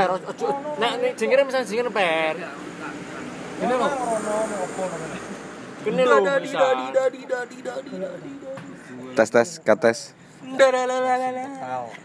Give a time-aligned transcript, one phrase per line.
[0.00, 0.48] per ojo
[0.80, 2.36] nek nek jengere misalnya jengere per
[3.60, 3.88] ini lho.
[5.84, 6.64] Ini lho bisa.
[9.12, 9.98] Tes tes, kates.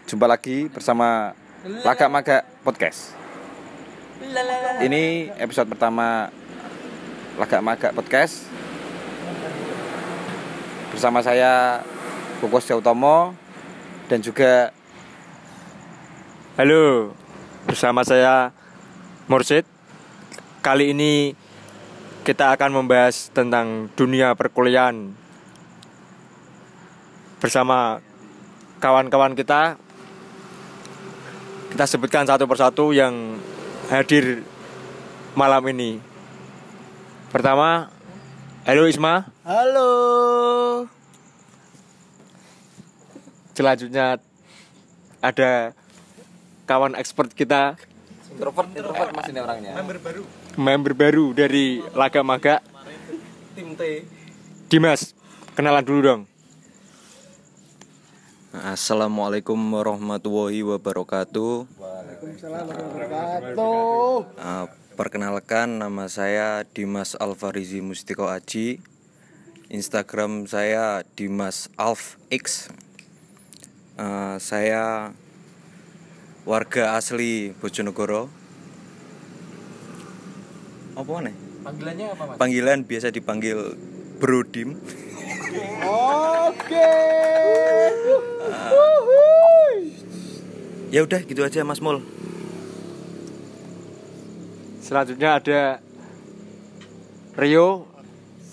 [0.04, 1.31] Jumpa lagi bersama
[1.63, 3.16] Lagak Maga Podcast.
[4.84, 6.27] Ini episode pertama
[7.39, 8.52] Lagak Maga Podcast.
[10.91, 11.84] Bersama saya
[12.43, 13.32] Bukos Jautomo
[14.12, 14.76] dan juga
[16.55, 17.12] Halo,
[17.66, 18.54] bersama saya
[19.26, 19.66] Mursid.
[20.62, 21.34] Kali ini
[22.26, 25.14] kita akan membahas tentang dunia perkuliahan
[27.41, 28.02] bersama
[28.82, 29.78] kawan-kawan kita.
[31.70, 33.38] Kita sebutkan satu persatu yang
[33.91, 34.41] hadir
[35.36, 36.00] malam ini.
[37.30, 37.91] Pertama,
[38.63, 39.27] halo Isma.
[39.44, 39.91] Halo.
[43.54, 44.18] Selanjutnya
[45.20, 45.76] ada
[46.66, 47.77] kawan expert kita
[48.34, 49.74] introvert introvert mas ini orangnya.
[50.58, 52.60] member baru dari Laga Maga
[53.55, 54.04] Tim T.
[54.68, 55.16] Dimas
[55.55, 56.22] kenalan dulu dong
[58.55, 61.68] Assalamualaikum warahmatullahi wabarakatuh.
[61.76, 64.16] Waalaikumsalam warahmatullahi wabarakatuh.
[64.40, 64.66] Uh,
[64.96, 68.79] perkenalkan nama saya Dimas Alfarizi Mustiko Aji.
[69.68, 72.72] Instagram saya Dimas Alf X.
[74.00, 75.12] Uh, saya
[76.46, 78.29] warga asli Bojonegoro.
[80.96, 81.35] Apa nih?
[81.66, 82.35] Panggilannya apa mas?
[82.38, 83.74] Panggilan biasa dipanggil
[84.22, 84.78] Brodim.
[85.81, 86.94] Oke.
[90.94, 92.00] Ya udah gitu aja Mas Mul.
[94.85, 95.62] selanjutnya ada
[97.35, 97.90] Rio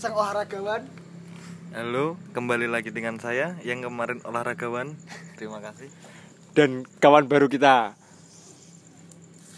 [0.00, 0.82] Sang olahragawan.
[1.76, 4.96] Halo, kembali lagi dengan saya yang kemarin olahragawan.
[5.38, 5.92] Terima kasih.
[6.52, 7.94] Dan kawan baru kita.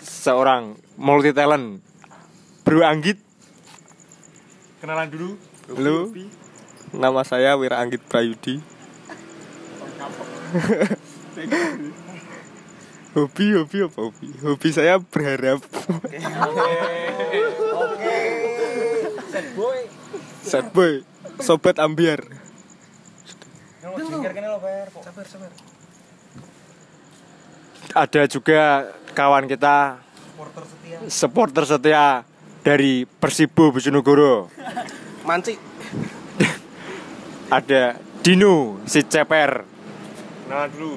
[0.02, 1.82] Seorang multi talent.
[2.64, 3.18] Bro Anggit.
[4.80, 5.36] Kenalan dulu.
[5.64, 6.12] Halo,
[6.92, 8.60] nama saya Wira Anggit Prayudi.
[13.16, 14.28] hobi, hobi apa hobi?
[14.44, 15.64] Hobi saya berharap.
[20.44, 21.00] Sad boy,
[21.40, 22.20] sobat ambiar.
[27.94, 30.02] Ada juga kawan kita
[31.06, 32.26] supporter setia
[32.66, 34.50] dari Persibo Bojonegoro
[35.22, 35.54] Manci.
[37.56, 39.62] ada Dino si ceper
[40.44, 40.92] kenalan dulu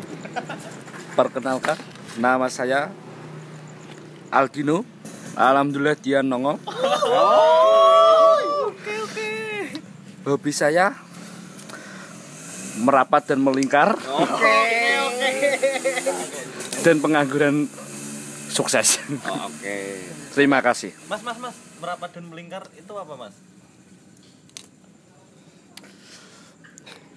[1.17, 1.73] Perkenalkan,
[2.21, 2.93] nama saya
[4.29, 4.85] Aldino.
[5.33, 6.61] Alhamdulillah dia nongol.
[10.21, 10.93] Hobi saya
[12.77, 13.97] merapat dan melingkar.
[16.81, 17.65] Dan pengangguran
[18.49, 19.01] sukses.
[19.45, 19.77] Oke.
[20.37, 20.93] Terima kasih.
[21.09, 23.33] Mas, mas, mas, merapat dan melingkar itu apa, Mas?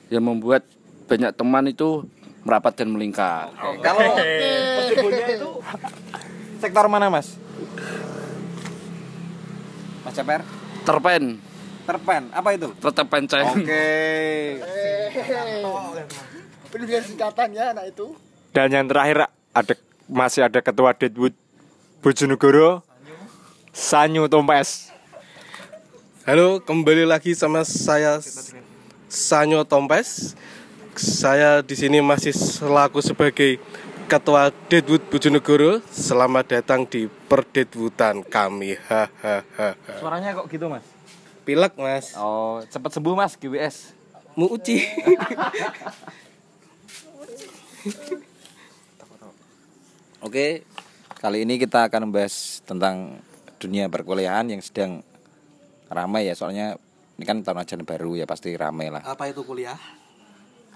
[0.09, 0.63] Yang membuat
[1.05, 2.09] banyak teman itu
[2.43, 3.53] merapat dan melingkar.
[3.85, 5.51] Kalau Persibonya itu
[6.61, 7.37] sektor mana mas?
[10.01, 10.41] Mas Ceper?
[10.81, 11.37] Terpen,
[11.85, 12.73] Terpen, apa itu?
[12.73, 13.45] tetap penceng.
[13.53, 13.87] Oke.
[16.73, 18.17] Pendidikan singkatan ya anak itu.
[18.51, 19.75] dan yang terakhir ada
[20.07, 21.35] masih ada ketua Deadwood
[21.99, 22.87] Bojonegoro
[23.75, 24.95] Sanyu Tompes
[26.23, 28.23] Halo, kembali lagi sama saya
[29.11, 30.39] Sanyo Tompes.
[30.95, 33.59] Saya di sini masih selaku sebagai
[34.07, 35.81] Ketua Deadwood Bojonegoro.
[35.91, 38.79] Selamat datang di Perdedwoodan kami.
[38.87, 39.75] Hahaha.
[39.99, 40.85] Suaranya kok gitu, Mas?
[41.43, 42.15] Pilek, Mas.
[42.15, 43.97] Oh, cepat sembuh, Mas, GWS.
[44.37, 44.87] Mu uci.
[50.21, 50.69] Oke,
[51.17, 53.21] kali ini kita akan membahas tentang
[53.57, 55.01] dunia perkuliahan yang sedang
[55.89, 56.37] ramai ya.
[56.37, 56.77] Soalnya
[57.17, 59.01] ini kan tahun ajaran baru ya pasti ramai lah.
[59.05, 59.81] Apa itu kuliah?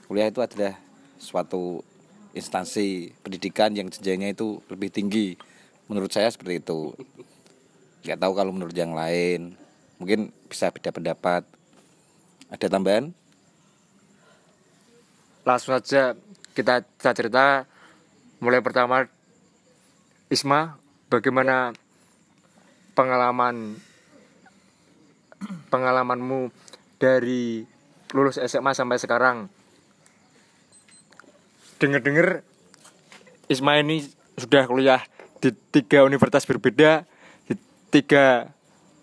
[0.08, 0.80] Kuliah itu adalah
[1.20, 1.84] suatu
[2.32, 5.36] instansi pendidikan yang jenjangnya itu lebih tinggi.
[5.92, 6.96] Menurut saya seperti itu.
[8.04, 9.56] Gak tahu kalau menurut yang lain.
[10.00, 11.44] Mungkin bisa beda pendapat.
[12.48, 13.12] Ada tambahan?
[15.44, 16.16] langsung saja
[16.56, 17.44] kita kita cerita
[18.40, 19.04] mulai pertama
[20.32, 20.80] Isma
[21.12, 21.76] bagaimana
[22.96, 23.76] pengalaman
[25.68, 26.48] pengalamanmu
[26.96, 27.68] dari
[28.16, 29.52] lulus SMA sampai sekarang?
[31.76, 32.40] Dengar-dengar
[33.52, 34.08] Isma ini
[34.40, 35.04] sudah kuliah
[35.44, 37.04] di tiga universitas berbeda
[37.44, 37.54] di
[37.92, 38.48] tiga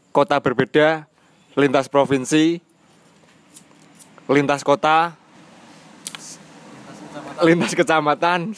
[0.09, 1.05] kota berbeda
[1.53, 2.57] lintas provinsi
[4.25, 5.13] lintas kota
[7.45, 8.57] lintas kecamatan.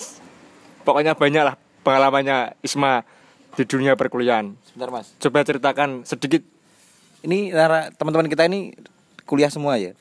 [0.83, 3.03] pokoknya banyak lah pengalamannya Isma
[3.53, 4.56] di dunia perkuliahan.
[4.65, 5.12] Sebentar mas.
[5.19, 6.41] Coba ceritakan sedikit.
[7.21, 8.75] Ini Nara teman-teman kita ini
[9.24, 9.94] kuliah semua ya.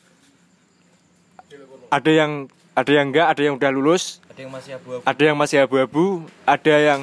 [1.93, 2.33] Ada yang
[2.73, 5.03] ada yang enggak, ada yang udah lulus, Ada yang masih abu-abu.
[5.05, 6.05] ada yang masih abu-abu,
[6.49, 7.01] ada yang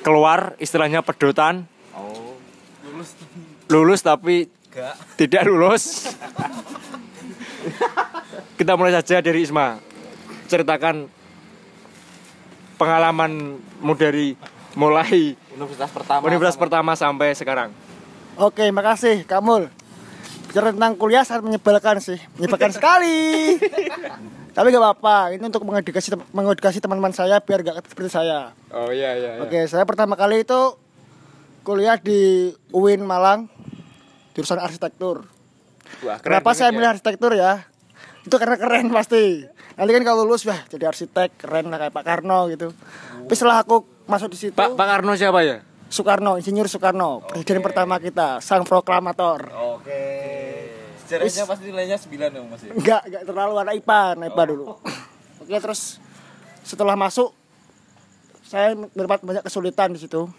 [0.00, 1.68] keluar istilahnya pedotan.
[1.92, 2.40] Oh.
[3.68, 4.94] Lulus tapi Enggak.
[5.20, 6.08] tidak lulus.
[8.58, 9.78] Kita mulai saja dari Isma.
[10.48, 11.06] Ceritakan
[12.82, 14.34] pengalamanmu dari
[14.74, 16.22] mulai Universitas pertama.
[16.24, 17.70] universitas sama- pertama sampai sekarang.
[18.34, 19.70] Oke, makasih Kamul.
[20.44, 23.56] Bicara tentang kuliah sangat menyebalkan sih, menyebalkan sekali.
[24.56, 28.52] Tapi gak apa-apa, ini untuk mengedukasi mengedukasi teman-teman saya biar gak seperti saya.
[28.68, 29.30] Oh iya iya.
[29.40, 30.76] Oke, saya pertama kali itu
[31.62, 33.48] kuliah di UIN Malang,
[34.32, 35.24] jurusan arsitektur.
[36.02, 36.74] Wah, keren Kenapa saya ya.
[36.74, 37.64] milih arsitektur ya?
[38.22, 39.46] Itu karena keren pasti.
[39.72, 42.72] Nanti kan kalau lulus wah jadi arsitek keren lah kayak Pak Karno gitu.
[43.24, 45.64] Tapi setelah aku masuk di situ, Pak Pak Karno siapa ya?
[45.92, 49.52] Soekarno, Insinyur Soekarno, presiden pertama kita, sang proklamator.
[49.76, 50.00] Oke.
[51.04, 52.72] Sejarahnya pasti nilainya 9 dong mas ya.
[52.72, 54.64] Enggak, enggak terlalu anak IPA, anak IPA dulu.
[55.44, 56.00] Oke, terus
[56.64, 57.36] setelah masuk
[58.48, 60.32] saya mendapat banyak kesulitan di situ.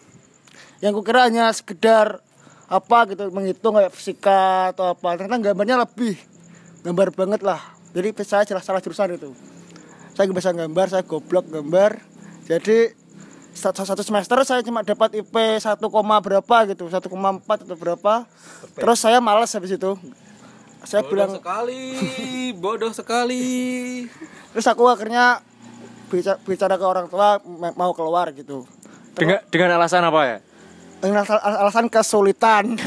[0.82, 2.22] Yang kukira hanya sekedar
[2.66, 5.18] apa gitu menghitung kayak fisika atau apa.
[5.18, 6.18] Ternyata gambarnya lebih
[6.82, 7.62] gambar banget lah.
[7.94, 9.32] Jadi saya jelas salah jurusan itu.
[10.14, 12.02] Saya nggak bisa gambar, saya goblok gambar.
[12.50, 12.94] Jadi
[13.54, 15.78] satu, satu semester saya cuma dapat IP 1,
[16.22, 17.06] berapa gitu, 1,4
[17.46, 18.14] atau berapa.
[18.74, 19.94] Terus saya malas habis itu.
[20.84, 24.04] Saya bilang sekali, bodoh sekali.
[24.54, 25.42] terus aku akhirnya
[26.14, 27.42] bicara, bicara ke orang tua
[27.74, 28.70] mau keluar gitu
[29.18, 30.38] Dengan dengan alasan apa ya?
[31.02, 32.74] dengan al- al- alasan kesulitan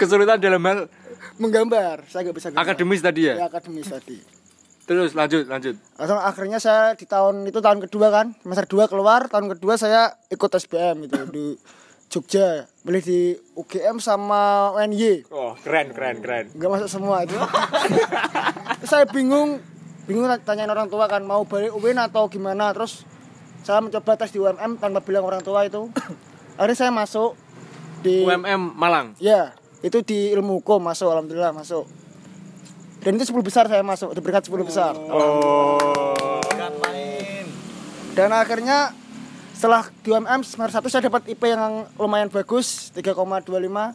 [0.00, 0.88] Kesulitan dalam hal
[1.38, 2.62] menggambar saya nggak bisa gambar.
[2.62, 3.46] akademis tadi ya ya.
[3.46, 4.18] akademis tadi
[4.88, 5.76] Terus lanjut lanjut.
[6.00, 10.16] Langsung akhirnya saya di tahun itu tahun kedua kan semester dua keluar tahun kedua saya
[10.32, 11.46] ikut SBM itu di
[12.08, 13.20] Jogja beli di
[13.52, 16.48] UGM sama UNY Oh keren keren keren.
[16.56, 17.36] nggak masuk semua itu
[18.88, 19.60] saya bingung
[20.08, 23.04] bingung tanyain orang tua kan mau balik UIN atau gimana terus
[23.60, 25.92] saya mencoba tes di UMM tanpa bilang orang tua itu
[26.56, 27.36] akhirnya saya masuk
[28.00, 29.12] di UMM Malang.
[29.20, 31.86] ya itu di ilmu hukum masuk alhamdulillah masuk
[32.98, 35.78] dan itu 10 besar saya masuk di berkat 10 besar Oh.
[38.12, 38.90] dan akhirnya
[39.54, 43.94] setelah di UMM semester 1 saya dapat IP yang lumayan bagus 3,25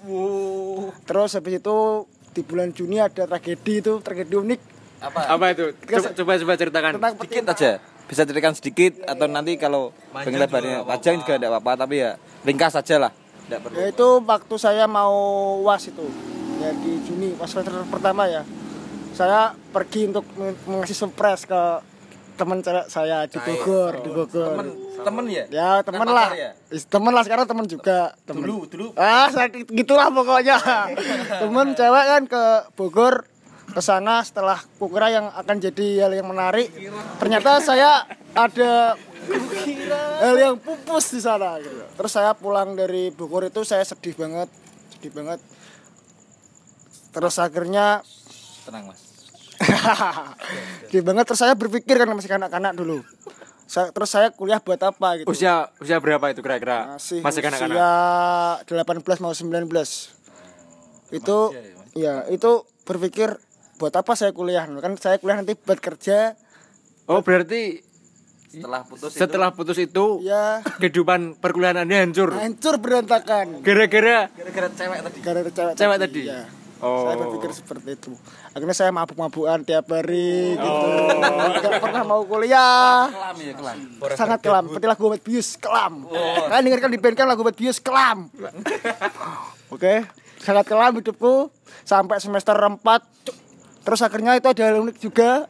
[1.04, 1.78] terus habis itu
[2.32, 4.62] di bulan Juni ada tragedi itu tragedi unik
[5.04, 5.20] Apa?
[5.30, 5.76] Apa itu?
[5.84, 6.92] Coba coba, coba ceritakan.
[6.96, 7.72] tentang Sedikit aja.
[8.04, 12.72] Bisa ceritakan sedikit atau nanti kalau pengen lebarnya panjang juga tidak apa-apa tapi ya ringkas
[12.72, 13.12] saja lah.
[13.54, 13.76] Tidak perlu.
[13.78, 15.14] Ya itu waktu saya mau
[15.62, 16.02] was itu
[16.56, 18.42] ya di Juni pas semester pertama ya.
[19.14, 21.62] Saya pergi untuk meng- mengasih surprise ke
[22.34, 24.50] teman cewek saya di Bogor, di Bogor.
[24.50, 24.68] Temen,
[25.00, 25.46] temen ya?
[25.48, 26.50] Ya teman Bukan lah, ya?
[26.90, 28.18] Teman lah sekarang teman juga.
[28.26, 28.42] Temen.
[28.42, 28.88] Dulu, dulu.
[28.98, 30.58] Ah, saya- gitulah pokoknya.
[31.42, 33.30] temen cewek kan ke Bogor
[33.74, 36.70] ke sana setelah kukira yang akan jadi hal yang menarik.
[37.18, 38.06] Ternyata saya
[38.38, 38.94] ada
[40.22, 41.82] hal yang pupus di sana gitu.
[41.98, 44.46] Terus saya pulang dari Bogor itu saya sedih banget,
[44.94, 45.40] sedih banget.
[47.14, 48.02] Terus akhirnya
[48.64, 49.02] Tenang mas.
[50.88, 53.02] sedih banget terus saya berpikir kan masih kanak-kanak dulu.
[53.66, 55.28] Saya, terus saya kuliah buat apa gitu.
[55.34, 56.94] Usia usia berapa itu kira-kira?
[56.94, 57.74] masih Masih kanak-kanak.
[57.74, 59.66] usia 18 mau 19
[61.14, 61.38] itu
[61.94, 62.52] ya itu
[62.86, 63.38] berpikir
[63.84, 64.64] buat apa saya kuliah?
[64.80, 66.40] Kan saya kuliah nanti buat kerja.
[67.12, 67.84] Oh berarti
[68.48, 72.32] Setelah putus setelah putus itu ya kehidupan perkuliahan anda hancur?
[72.32, 73.60] Hancur berantakan.
[73.60, 74.32] Gara-gara?
[74.32, 75.20] Gara-gara cewek tadi.
[75.20, 76.22] gara-gara cewek, Cewek tadi?
[76.32, 76.48] ya.
[76.80, 77.08] Oh.
[77.08, 78.12] saya berpikir seperti itu.
[78.56, 80.64] Akhirnya saya mabuk-mabukan tiap hari gitu.
[80.64, 81.52] Oh.
[81.60, 83.12] nggak pernah mau kuliah.
[83.12, 83.78] Kelam ya kelam.
[84.16, 84.64] sangat kelam.
[84.72, 85.94] seperti lagu obat bius kelam.
[86.48, 88.32] Kalian dengarkan di band kan lagu obat bius kelam.
[89.76, 90.08] Oke?
[90.40, 91.52] Sangat kelam hidupku.
[91.84, 92.80] Sampai semester 4
[93.84, 95.48] terus akhirnya itu ada hal unik juga.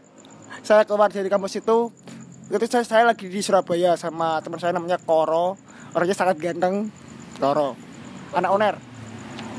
[0.64, 1.92] Saya keluar dari kampus itu
[2.48, 5.58] itu saya, saya lagi di Surabaya sama teman saya namanya Koro.
[5.94, 6.90] Orangnya sangat ganteng
[7.38, 7.78] Koro.
[8.34, 8.76] Anak oner.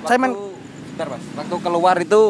[0.04, 0.45] Saya main Waktu,
[0.95, 1.25] bentar mas.
[1.35, 2.23] Waktu keluar itu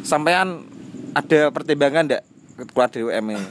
[0.00, 0.64] sampean
[1.12, 2.24] ada pertimbangan enggak
[2.70, 3.46] keluar dari UM ini?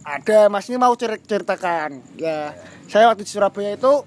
[0.00, 0.66] ada mas.
[0.66, 2.02] Ini mau cer- ceritakan.
[2.18, 2.54] Ya
[2.90, 4.02] saya waktu di Surabaya itu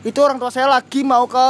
[0.00, 1.46] itu orang tua saya lagi mau ke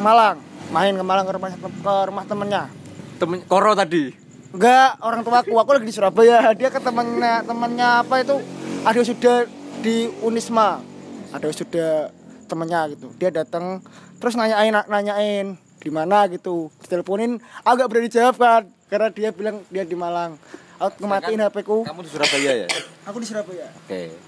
[0.00, 0.40] Malang.
[0.72, 2.81] Main ke Malang ke rumah ke rumah temennya
[3.22, 4.10] temen koro tadi?
[4.50, 6.50] Enggak orang tua aku aku lagi di Surabaya.
[6.58, 8.42] Dia ke temennya temennya apa itu?
[8.82, 9.36] Ada sudah
[9.78, 10.82] di Unisma.
[11.30, 12.10] Ada sudah
[12.50, 13.14] temennya gitu.
[13.22, 13.78] Dia datang
[14.18, 16.26] terus nanyain nanyain di mana?
[16.26, 16.66] gitu.
[16.82, 20.34] Diteleponin agak berani jawab kan karena dia bilang dia di Malang.
[20.82, 21.86] Aku kematiin HP ku.
[21.86, 22.68] Kamu di Surabaya ya?
[23.06, 23.70] aku di Surabaya.
[23.86, 24.18] Oke.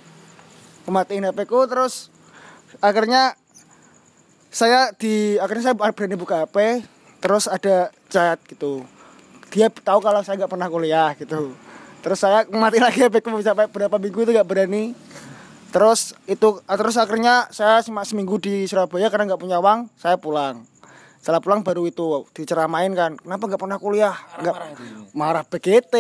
[0.87, 2.15] kematiin HP ku terus
[2.79, 3.35] akhirnya
[4.55, 6.87] saya di akhirnya saya berani buka HP
[7.25, 8.85] terus ada chat gitu.
[9.49, 11.57] Dia tahu kalau saya nggak pernah kuliah gitu.
[12.05, 14.93] Terus saya mati lagi HP ku sampai berapa minggu itu nggak berani.
[15.73, 20.69] Terus itu terus akhirnya saya cuma seminggu di Surabaya karena nggak punya uang saya pulang.
[21.25, 24.13] Setelah pulang baru itu diceramain kan kenapa nggak pernah kuliah?
[24.45, 24.57] Nggak
[25.17, 25.95] marah PGT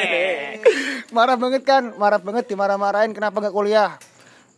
[1.16, 4.00] marah banget kan marah banget dimarah-marahin kenapa nggak kuliah?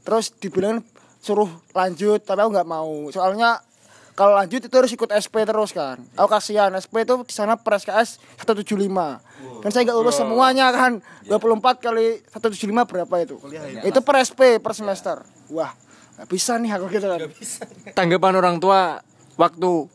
[0.07, 0.87] Terus dibilang
[1.19, 3.11] suruh lanjut tapi aku nggak mau.
[3.11, 3.59] Soalnya
[4.23, 5.99] kalau lanjut itu harus ikut SP terus kan.
[6.15, 8.87] Aku kasihan SP itu di sana per SKS 175
[9.67, 11.03] dan saya nggak lulus semuanya kan.
[11.27, 13.35] 24 kali 175 berapa itu?
[13.83, 15.27] Itu per SP per semester.
[15.51, 15.75] Wah
[16.15, 17.19] nggak bisa nih aku gitu kan.
[17.99, 19.03] Tanggapan orang tua
[19.35, 19.91] waktu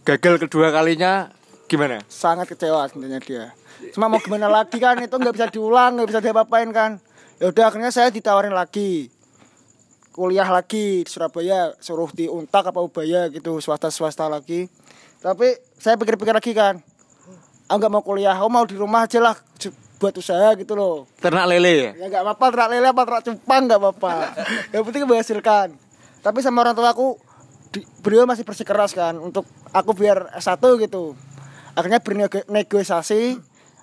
[0.00, 1.28] gagal kedua kalinya
[1.68, 2.00] gimana?
[2.08, 3.46] sangat kecewa sebenarnya dia.
[3.92, 4.96] Cuma mau gimana lagi kan.
[4.96, 6.96] Itu nggak bisa diulang nggak bisa diapa-apain kan.
[7.36, 9.12] Ya udah akhirnya saya ditawarin lagi
[10.18, 14.66] kuliah lagi di Surabaya suruh di Untak apa Ubaya gitu swasta swasta lagi.
[15.22, 16.82] Tapi saya pikir-pikir lagi kan
[17.70, 19.38] aku nggak mau kuliah aku mau di rumah aja lah
[19.98, 21.10] buat usaha gitu loh.
[21.18, 21.90] Ternak lele ya?
[21.98, 24.14] ya nggak apa-apa terak lele apa terak cupang nggak apa-apa.
[24.74, 25.68] Yang penting menghasilkan.
[26.22, 27.18] Tapi sama orang tua aku
[27.74, 29.42] di, beliau masih bersikeras kan untuk
[29.74, 31.18] aku biar S1 gitu.
[31.74, 33.38] Akhirnya bernegosiasi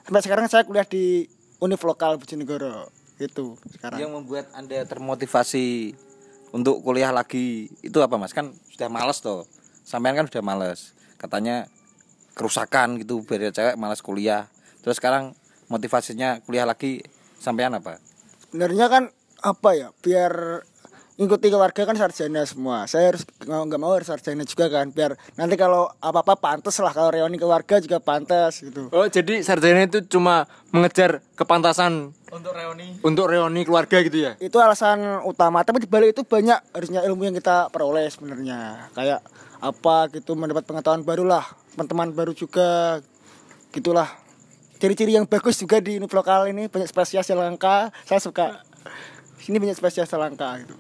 [0.07, 1.27] sampai sekarang saya kuliah di
[1.59, 2.87] univ lokal Bojonegoro
[3.19, 3.99] gitu sekarang.
[3.99, 5.95] Yang membuat Anda termotivasi
[6.55, 8.31] untuk kuliah lagi itu apa Mas?
[8.31, 9.43] Kan sudah males toh.
[9.83, 10.95] Sampean kan sudah males.
[11.19, 11.67] Katanya
[12.31, 14.47] kerusakan gitu biar cewek malas kuliah.
[14.79, 15.35] Terus sekarang
[15.67, 17.03] motivasinya kuliah lagi
[17.43, 17.99] sampean apa?
[18.55, 19.03] sebenarnya kan
[19.43, 20.63] apa ya biar
[21.15, 22.83] ngikuti keluarga kan sarjana semua.
[22.91, 26.75] Saya harus nggak nggak mau harus sarjana juga kan biar nanti kalau apa apa pantas
[26.83, 28.91] lah kalau reuni keluarga juga pantas gitu.
[28.91, 30.43] Oh jadi sarjana itu cuma
[30.75, 32.99] mengejar kepantasan Untuk reuni.
[32.99, 34.35] untuk reuni keluarga gitu ya?
[34.43, 38.91] itu alasan utama tapi di balik itu banyak harusnya ilmu yang kita peroleh sebenarnya.
[38.91, 39.23] Kayak
[39.63, 41.47] apa gitu mendapat pengetahuan baru lah
[41.79, 42.99] teman-teman baru juga
[43.71, 44.11] gitulah.
[44.83, 47.95] Ciri-ciri yang bagus juga di univ lokal ini banyak spesies yang langka.
[48.03, 48.59] Saya suka.
[49.39, 50.75] Sini banyak spesies yang langka gitu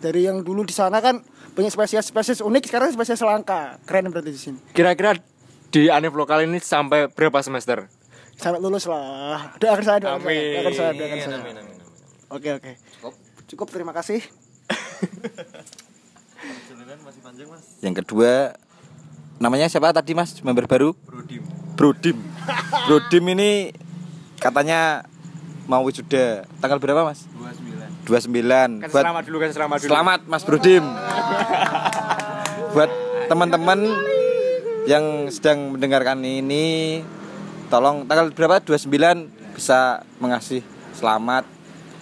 [0.00, 1.20] dari yang dulu di sana kan
[1.52, 5.20] banyak spesies spesies unik sekarang spesies langka keren berarti di sini Kira-kira
[5.70, 7.86] di Anif lokal ini sampai berapa semester?
[8.40, 10.52] sampai lulus lah doakan saya doakan saya Amin.
[10.56, 11.38] doakan saya doakan saya
[12.32, 12.72] oke oke
[13.52, 14.24] cukup terima kasih
[17.00, 18.54] masih panjang mas Yang kedua
[19.40, 20.36] namanya siapa tadi Mas?
[20.44, 20.92] Member baru?
[21.04, 21.42] Brodim
[21.80, 22.16] Brodim.
[22.84, 23.72] Brodim ini
[24.36, 25.08] katanya
[25.64, 27.24] mau wisuda tanggal berapa Mas?
[27.32, 27.69] 29.
[28.06, 28.84] 29.
[28.84, 29.90] Kan Buat selamat dulu kan selamat dulu.
[29.90, 30.84] Selamat Mas Brodim.
[32.74, 32.90] Buat
[33.28, 33.80] teman-teman
[34.88, 37.00] yang sedang mendengarkan ini
[37.70, 40.64] tolong tanggal berapa 29 bisa mengasih
[40.96, 41.44] selamat.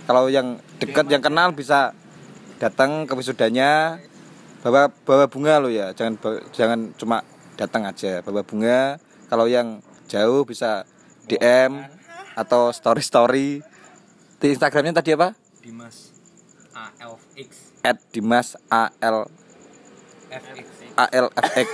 [0.08, 1.92] Kalau yang dekat yang kenal bisa
[2.56, 4.00] datang ke wisudanya
[4.64, 5.92] bawa bawa bunga lo ya.
[5.92, 6.16] Jangan
[6.54, 7.26] jangan cuma
[7.58, 8.96] datang aja, bawa bunga.
[9.28, 10.88] Kalau yang jauh bisa
[11.28, 11.84] DM
[12.32, 13.48] atau story story
[14.38, 15.47] di Instagramnya tadi apa?
[15.68, 16.16] Dimas
[16.72, 17.50] ALX
[17.84, 19.28] at Dimas AL
[20.32, 21.66] FX ALFX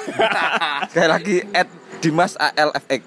[0.90, 1.70] sekali lagi at
[2.02, 3.02] Dimas ALFX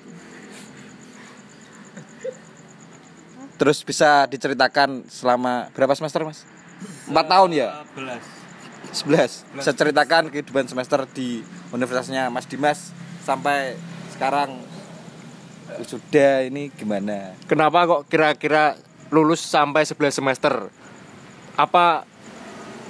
[3.60, 6.48] terus bisa diceritakan selama berapa semester mas?
[7.10, 7.84] 4 tahun ya?
[8.94, 11.42] 11 Bisa ceritakan kehidupan semester di
[11.74, 12.94] universitasnya Mas Dimas
[13.28, 13.76] Sampai
[14.16, 14.56] sekarang.
[15.84, 17.36] Sudah ini gimana?
[17.44, 18.80] Kenapa kok kira-kira
[19.12, 20.54] lulus sampai 11 semester?
[21.58, 22.06] Apa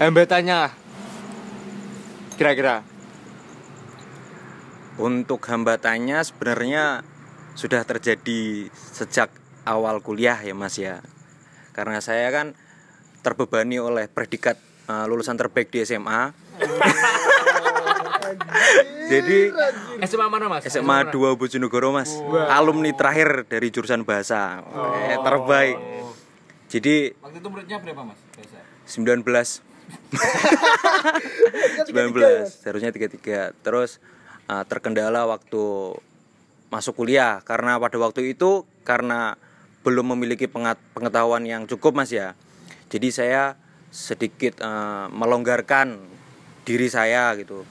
[0.02, 0.72] hambatannya?
[2.38, 2.86] Kira-kira
[4.98, 7.06] Untuk hambatannya sebenarnya
[7.54, 9.30] sudah terjadi sejak
[9.66, 11.06] awal kuliah ya Mas ya.
[11.74, 12.58] Karena saya kan
[13.22, 14.58] terbebani oleh predikat
[14.90, 16.34] uh, lulusan terbaik di SMA.
[19.08, 19.40] Jadi
[20.04, 20.68] SMA mana mas?
[20.68, 22.12] SMA 2 Bojonegoro Mas.
[22.52, 24.60] Alumni terakhir dari jurusan bahasa.
[25.08, 25.78] Eh, terbaik.
[26.68, 28.20] Jadi Waktu itu muridnya berapa mas?
[28.88, 29.24] 19
[31.88, 31.88] 19
[32.48, 34.04] seharusnya 33 terus
[34.52, 35.96] uh, terkendala waktu
[36.68, 37.40] masuk kuliah.
[37.48, 39.40] Karena pada waktu itu karena
[39.88, 42.36] belum memiliki pengat- pengetahuan yang cukup mas ya.
[42.92, 43.56] Jadi saya
[43.92, 45.96] sedikit uh, melonggarkan
[46.68, 47.64] diri saya gitu.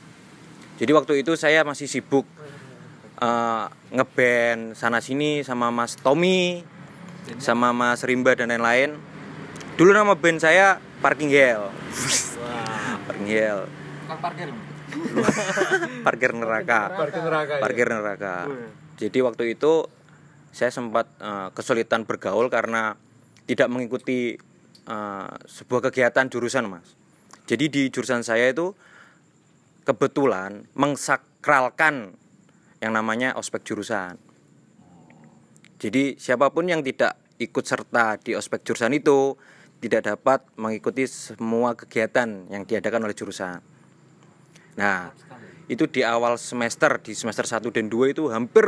[0.80, 2.24] Jadi waktu itu saya masih sibuk
[3.20, 6.64] uh, ngeband sana sini sama Mas Tommy
[7.42, 8.96] sama Mas Rimba dan lain-lain.
[9.76, 11.68] Dulu nama band saya Parking Hell.
[13.06, 13.60] Parking Hell.
[14.06, 14.48] Parkir
[16.06, 16.94] parkir neraka.
[16.94, 17.52] Parkir neraka.
[17.58, 17.60] ya?
[17.60, 18.36] parkir neraka.
[18.96, 19.84] Jadi waktu itu
[20.54, 22.96] saya sempat eh, kesulitan bergaul karena
[23.44, 24.38] tidak mengikuti
[24.88, 26.96] eh, sebuah kegiatan jurusan mas.
[27.46, 28.72] Jadi di jurusan saya itu
[29.86, 32.16] kebetulan mengsakralkan
[32.82, 34.18] yang namanya ospek jurusan.
[35.76, 39.36] Jadi siapa pun yang tidak ikut serta di ospek jurusan itu
[39.84, 43.60] tidak dapat mengikuti semua kegiatan yang diadakan oleh jurusan.
[44.80, 45.12] Nah,
[45.68, 48.64] itu di awal semester di semester 1 dan 2 itu hampir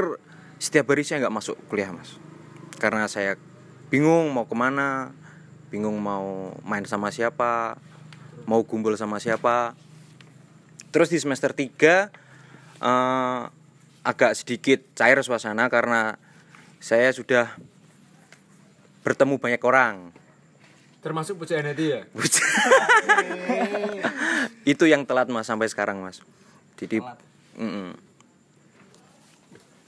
[0.60, 2.20] setiap hari saya nggak masuk kuliah mas.
[2.76, 3.40] Karena saya
[3.88, 5.16] bingung mau ke mana
[5.72, 7.80] bingung mau main sama siapa
[8.48, 9.76] mau gumpul sama siapa.
[10.88, 11.68] Terus di semester 3
[12.80, 13.42] eh,
[14.02, 16.16] agak sedikit cair suasana karena
[16.78, 17.58] saya sudah
[19.02, 19.96] bertemu banyak orang
[20.98, 22.00] Termasuk pujaan hati ya?
[24.72, 26.22] itu yang telat mas sampai sekarang mas
[26.78, 27.02] jadi
[27.58, 28.08] mm-mm.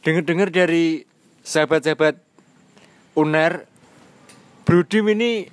[0.00, 1.04] Dengar-dengar dari
[1.44, 2.16] sahabat-sahabat
[3.20, 3.68] UNER,
[4.64, 5.44] Brudim ini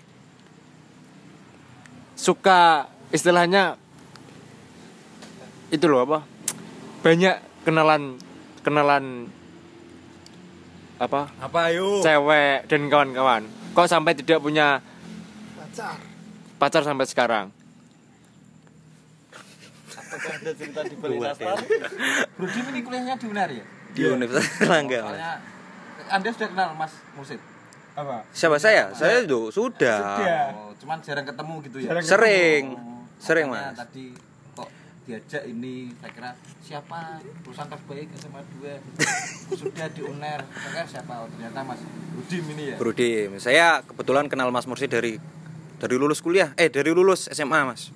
[2.15, 3.75] suka istilahnya
[5.67, 6.19] itu loh apa?
[7.03, 8.15] Banyak kenalan
[8.63, 9.27] kenalan
[10.97, 11.29] apa?
[11.37, 12.01] Apa ayo?
[12.01, 13.43] Cewek dan kawan-kawan.
[13.73, 14.81] Kok sampai tidak punya
[15.57, 15.97] pacar
[16.57, 17.45] pacar sampai sekarang?
[19.93, 21.57] Apakah ada cerita di nastar?
[22.37, 23.65] Brudim ini kuliahnya di UNER ya?
[23.97, 24.99] di Universitas Erlangga.
[25.01, 25.33] Soalnya
[26.07, 27.41] Anda sudah kenal Mas Mursid?
[27.97, 28.21] Apa?
[28.29, 30.21] siapa saya saya itu sudah
[30.53, 31.97] Oh, cuman jarang ketemu gitu ya?
[32.05, 34.13] sering Oh, sering mas Tadi
[35.07, 37.23] diajak ini, saya kira siapa?
[37.41, 38.75] Perusahaan terbaik SMA 2
[39.63, 40.43] sudah di UNER.
[40.43, 41.13] Saya kira siapa?
[41.23, 41.79] Oh, ternyata Mas
[42.11, 42.75] Brudim ini ya?
[42.75, 45.15] Brudim saya kebetulan kenal Mas Mursi dari
[45.79, 46.51] dari lulus kuliah.
[46.53, 47.89] Eh dari lulus SMA mas.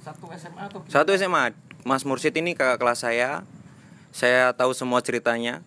[0.00, 3.44] Satu SMA atau satu SMA Mas Mursid ini kakak kelas saya.
[4.08, 5.60] Saya tahu semua ceritanya.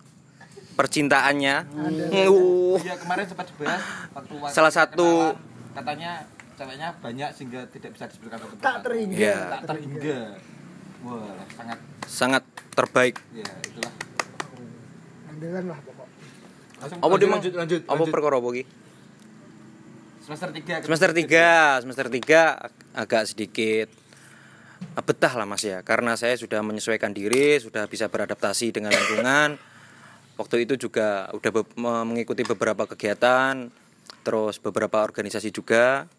[0.74, 1.56] Percintaannya.
[2.26, 3.80] Uh, Iya kemarin sempat dibahas
[4.12, 6.12] waktu waktu Salah satu- kenalan, katanya
[6.56, 9.16] ceweknya banyak sehingga tidak bisa disebutkan tak terhingga.
[9.16, 9.38] Iya.
[9.52, 10.20] tak terhingga.
[11.06, 13.22] Wah, sangat sangat terbaik.
[13.32, 13.94] Ya itulah.
[15.30, 16.08] andalan lah pokok.
[16.82, 18.50] Langsung apa di lanjut, lanjut, apa perkara apa
[20.26, 23.88] semester 3 semester 3 semester 3 agak sedikit
[25.06, 25.86] betah lah mas ya.
[25.86, 29.62] Karena saya sudah menyesuaikan diri sudah bisa beradaptasi dengan lingkungan.
[30.36, 33.70] Waktu itu juga udah be- me- mengikuti beberapa kegiatan
[34.26, 36.10] terus beberapa organisasi juga.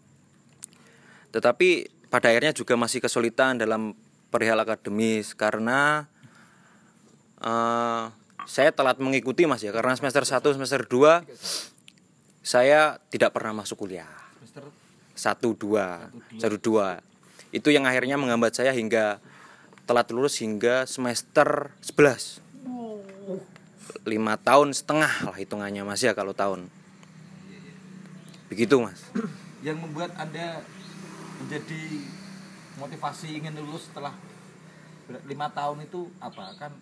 [1.35, 1.69] Tetapi
[2.07, 3.93] pada akhirnya juga masih kesulitan dalam
[4.31, 6.11] perihal akademis karena
[7.41, 8.05] eh,
[8.47, 9.75] saya telat mengikuti mas ya.
[9.75, 11.27] Karena semester 1 semester 2
[12.47, 14.07] saya tidak pernah masuk kuliah.
[14.39, 14.65] Semester?
[15.19, 16.15] Satu dua.
[16.39, 17.03] Satu dua.
[17.51, 19.19] Itu yang akhirnya menghambat saya hingga
[19.87, 22.47] telat lulus hingga semester 11
[24.07, 26.71] lima tahun setengah lah hitungannya mas ya kalau tahun.
[28.47, 29.03] Begitu mas.
[29.67, 30.63] Yang membuat Anda
[31.43, 31.83] menjadi
[32.77, 34.13] motivasi ingin lulus setelah
[35.27, 36.53] lima tahun itu apa?
[36.59, 36.73] Kan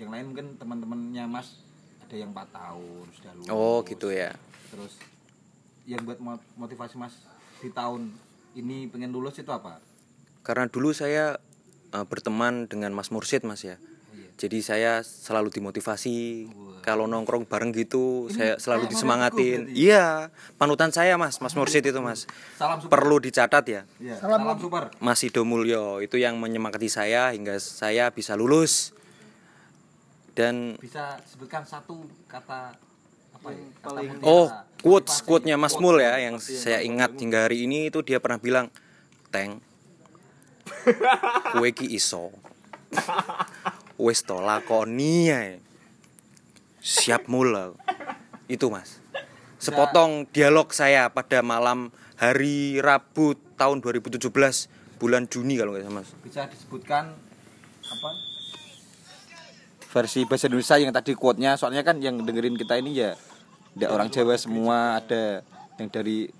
[0.00, 1.60] yang lain mungkin teman-temannya Mas
[2.06, 3.50] ada yang empat tahun sudah lulus.
[3.52, 4.34] Oh gitu ya.
[4.72, 4.96] Terus
[5.84, 7.14] yang buat mo- motivasi Mas
[7.60, 8.10] di tahun
[8.56, 9.78] ini pengen lulus itu apa?
[10.42, 11.36] Karena dulu saya
[11.92, 13.76] eh, berteman dengan Mas Mursid mas ya
[14.40, 16.48] jadi saya selalu dimotivasi.
[16.80, 19.68] Kalau nongkrong bareng gitu saya selalu disemangatin.
[19.76, 21.44] iya panutan saya mas.
[21.44, 22.24] Mas Mursid itu mas.
[22.56, 22.96] Salam super.
[22.96, 23.82] Perlu dicatat ya.
[24.00, 24.88] Ya, Salam salam, super.
[24.96, 28.96] Mas Ido Mulyo itu yang menyemangati saya hingga saya bisa lulus.
[30.32, 32.72] Dan bisa sebutkan satu kata
[33.36, 34.48] apa ya kata mutiara, oh
[34.80, 38.72] quotes quote-nya Mas Mul ya yang saya ingat hingga hari ini itu dia pernah bilang
[39.28, 39.60] Teng
[41.56, 42.32] kue ki iso
[44.00, 45.60] wis to lakoni ae.
[46.80, 47.76] siap mula.
[48.48, 48.98] Itu Mas.
[49.60, 54.32] Sepotong dialog saya pada malam hari Rabu tahun 2017
[54.96, 56.08] bulan Juni kalau nggak salah Mas.
[56.24, 57.12] Bisa disebutkan
[57.84, 58.10] apa?
[59.90, 63.12] Versi bahasa Indonesia yang tadi quote-nya soalnya kan yang dengerin kita ini ya
[63.76, 65.44] tidak orang Jawa semua ada
[65.76, 66.30] yang dari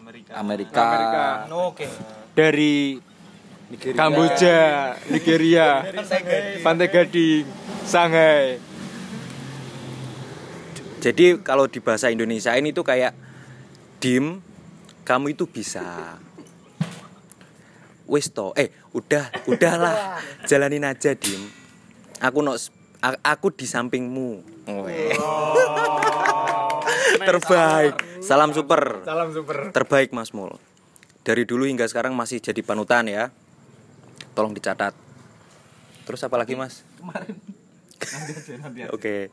[0.00, 1.24] Amerika, Amerika.
[2.34, 2.98] Dari
[3.72, 5.88] Kamboja, Nigeria,
[6.60, 7.48] Pantai Gading,
[7.88, 8.60] Shanghai.
[11.00, 13.12] Jadi kalau di bahasa Indonesia ini tuh kayak
[14.00, 14.40] dim,
[15.04, 16.16] kamu itu bisa.
[18.04, 21.40] Wis to, eh udah, udahlah, jalanin aja dim.
[22.20, 22.56] Aku no,
[23.24, 24.28] aku di sampingmu.
[24.84, 25.12] Weh.
[27.24, 29.72] Terbaik, salam super, Salam super.
[29.72, 30.56] terbaik Mas Mul.
[31.24, 33.32] Dari dulu hingga sekarang masih jadi panutan ya.
[34.34, 34.94] Tolong dicatat.
[36.04, 36.82] Terus apa lagi Mas?
[36.98, 37.34] kemarin
[38.92, 39.32] Oke.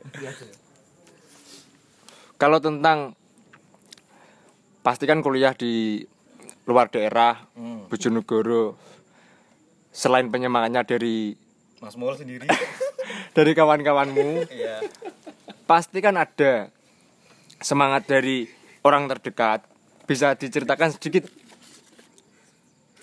[2.37, 3.13] Kalau tentang
[4.81, 6.01] pastikan kuliah di
[6.65, 7.85] luar daerah, Hmm.
[7.85, 8.77] Bojonegoro.
[9.91, 11.35] Selain penyemangatnya dari
[11.77, 12.47] Mas Mul sendiri.
[13.37, 14.85] dari kawan-kawanmu, Iya.
[15.67, 16.71] pasti kan ada
[17.59, 18.47] semangat dari
[18.81, 19.67] orang terdekat.
[20.07, 21.27] Bisa diceritakan sedikit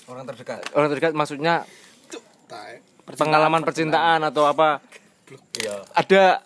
[0.08, 0.64] Orang terdekat.
[0.72, 1.68] orang terdekat maksudnya
[3.16, 4.80] pengalaman percintaan atau apa?
[5.56, 5.84] Iya.
[5.92, 6.40] Ada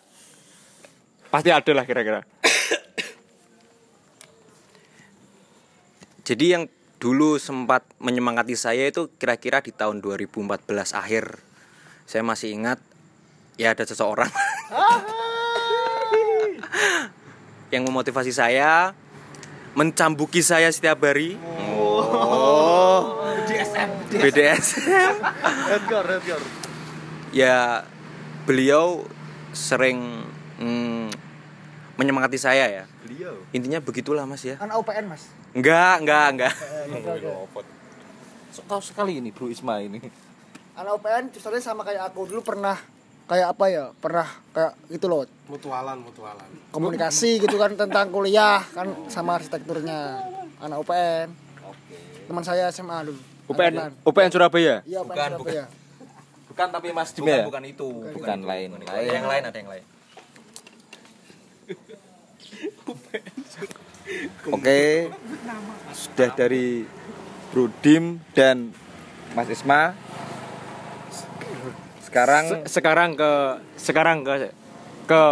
[1.30, 2.22] pasti ada lah kira-kira.
[6.28, 6.68] Jadi yang
[7.02, 11.38] dulu sempat menyemangati saya itu kira-kira di tahun 2014 akhir.
[12.06, 12.78] Saya masih ingat
[13.56, 14.26] ya ada seseorang
[17.74, 18.94] yang memotivasi saya
[19.72, 21.40] mencambuki saya setiap hari.
[21.72, 22.71] Oh.
[24.10, 25.14] BDSM.
[27.32, 27.86] Ya
[28.44, 29.06] beliau
[29.56, 30.26] sering
[30.60, 31.08] mm,
[31.96, 32.84] menyemangati saya ya.
[33.04, 33.34] Beliau.
[33.56, 34.56] Intinya begitulah Mas ya.
[34.60, 35.28] Anak UPN mas.
[35.52, 36.54] Enggak, enggak, enggak.
[38.52, 40.00] So, tahu sekali ini Bro Isma ini.
[40.76, 42.76] Anak UPN justru sama kayak aku dulu pernah
[43.32, 46.48] kayak apa ya pernah kayak gitu loh Mutualan, mutualan.
[46.74, 50.20] komunikasi gitu kan tentang kuliah kan sama arsitekturnya
[50.60, 51.28] anak UPN
[52.28, 53.72] teman saya SMA dulu UPN.
[54.02, 54.74] UPN Surabaya.
[54.82, 55.64] iya UPN Bukan, Surabaya.
[56.48, 57.44] Bukan tapi Mas Dim Bukan, ya?
[57.44, 57.88] bukan itu.
[58.12, 58.68] Bukan, lain.
[58.82, 59.84] Ada yang lain, ada yang lain.
[64.48, 65.08] Oke.
[65.92, 66.84] Sudah dari
[67.50, 68.72] Bro Dim dan
[69.32, 69.96] Mas Isma.
[72.04, 73.30] Sekarang Se- sekarang ke
[73.78, 74.52] sekarang ke
[75.08, 75.22] ke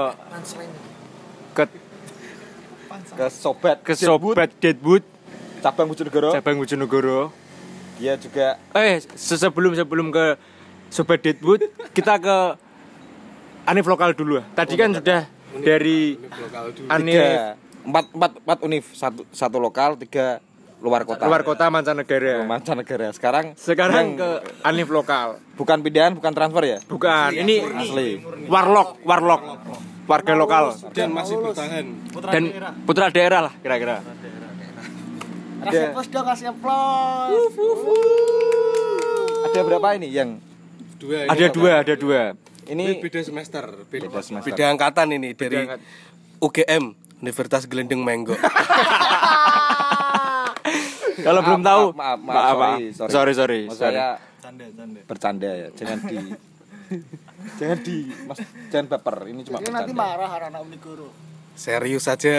[1.52, 1.64] ke
[3.10, 5.04] ke sobat ke sobat Deadwood
[5.60, 6.32] cabang Bojonegoro.
[6.32, 7.20] cabang Bojonegoro.
[8.00, 10.40] Dia juga Eh se- sebelum sebelum ke
[10.88, 12.36] sobat Deadwood kita ke
[13.62, 14.40] Anif lokal dulu.
[14.50, 15.28] Tadi kan sudah
[15.60, 16.88] dari Lokal dulu.
[16.88, 20.40] Anif tiga, empat, empat, empat univ satu, satu lokal tiga
[20.80, 22.40] luar kota luar kota mancanegara.
[22.42, 24.30] mancanegara sekarang Sekarang yang ke
[24.64, 25.36] Anif lokal.
[25.54, 29.42] bukan pindahan bukan transfer ya Bukan, ini asli warlock, warlock.
[30.02, 31.84] Warga lokal Dan masih bertahan.
[32.26, 32.42] dan
[32.82, 34.02] putra daerah lah kira-kira.
[35.62, 37.52] Kasih plus dong kasih plus
[39.42, 40.30] ada berapa ini yang
[40.96, 41.24] Dua.
[41.24, 41.54] ini Ada apa?
[41.54, 42.22] dua, ada dua.
[42.66, 43.64] Ini ini beda semester.
[43.88, 44.46] Beda, Beda semester.
[44.46, 45.80] beda angkatan ini dari angkat-
[46.38, 46.84] UGM
[47.18, 48.36] Universitas Gelendeng Menggo.
[51.20, 53.96] Kalau belum tahu, maaf, maaf, maaf, sorry, sorry, sorry, sorry.
[53.96, 55.00] saya Canda, canda.
[55.04, 56.16] bercanda ya jangan di
[57.60, 61.08] jangan di mas jangan baper ini cuma ini nanti marah anak Unigoro
[61.52, 62.32] Serius saja.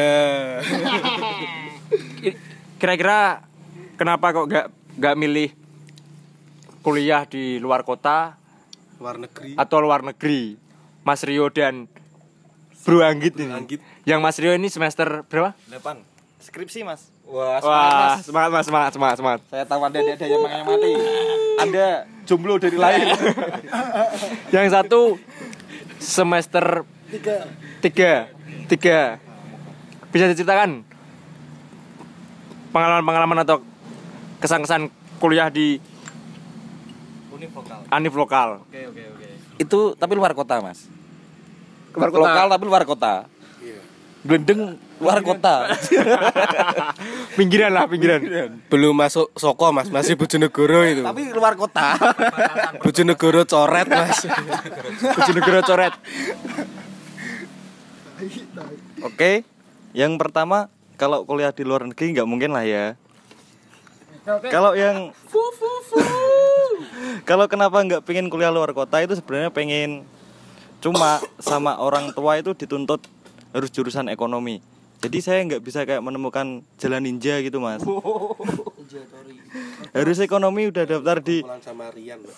[2.81, 3.45] Kira-kira
[3.93, 4.65] kenapa kok nggak
[4.97, 5.49] nggak milih
[6.81, 8.33] kuliah di luar kota
[8.97, 9.53] Luar negeri.
[9.53, 10.57] atau luar negeri?
[11.01, 11.85] Mas Rio dan
[12.81, 13.53] Bro Anggit ini.
[13.53, 13.79] Anggit.
[14.01, 15.53] Yang Mas Rio ini semester berapa?
[15.69, 16.01] 8.
[16.41, 17.05] Skripsi, Mas.
[17.23, 18.25] wah Wah, semangat, Mas.
[18.25, 19.41] semangat mas, semangat, semangat, semangat.
[19.47, 20.91] saya tahu anda ada yang yang mati
[21.55, 21.87] anda
[22.25, 23.07] jomblo dari lahir
[24.55, 25.01] Yang satu
[25.95, 27.45] semester tiga
[27.79, 28.13] tiga,
[28.67, 28.99] tiga.
[30.09, 30.83] Bisa diceritakan
[32.71, 33.59] pengalaman-pengalaman atau
[34.39, 35.77] kesan-kesan kuliah di
[37.31, 37.79] Univ lokal.
[37.89, 38.49] Anif lokal.
[38.65, 39.27] Oke, oke, oke.
[39.57, 40.89] itu tapi luar kota mas
[41.91, 42.21] Luar kota.
[42.23, 43.13] lokal tapi luar kota
[44.21, 45.73] Glendeng luar kota
[47.41, 48.21] pinggiran lah, pinggiran.
[48.69, 49.89] Belum masuk Soko, Mas.
[49.89, 51.01] Masih Bojonegoro itu.
[51.01, 51.97] tapi luar kota
[52.77, 54.29] Bojonegoro coret, Mas.
[55.17, 55.93] Bojonegoro coret.
[59.01, 59.41] Oke.
[59.97, 60.69] Yang pertama,
[61.01, 62.93] kalau kuliah di luar negeri nggak mungkin lah ya.
[64.53, 65.09] Kalau yang
[67.29, 70.05] Kalau kenapa nggak pengen kuliah luar kota itu sebenarnya pengen
[70.77, 73.01] cuma sama orang tua itu dituntut
[73.49, 74.61] harus jurusan ekonomi.
[75.01, 77.81] Jadi saya nggak bisa kayak menemukan jalan ninja gitu mas.
[79.97, 82.21] harus ekonomi udah daftar di sama Rian,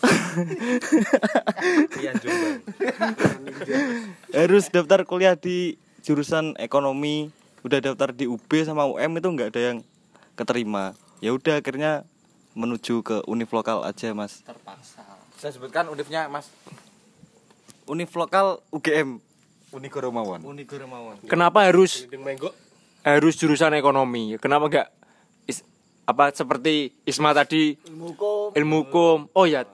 [4.39, 9.61] harus daftar kuliah di jurusan ekonomi udah daftar di UB sama UM itu nggak ada
[9.73, 9.77] yang
[10.35, 12.03] keterima ya udah akhirnya
[12.53, 14.43] menuju ke univ lokal aja mas
[15.39, 16.51] saya sebutkan univnya mas
[17.87, 19.19] univ lokal UGM
[19.73, 22.05] Unigoro Mawon Unigoro Mawon Kenapa harus
[23.01, 24.37] harus jurusan ekonomi?
[24.37, 24.87] Kenapa enggak
[25.49, 25.65] is-
[26.05, 29.17] apa seperti Isma tadi ilmu hukum ilmu hukum?
[29.33, 29.65] Oh ya.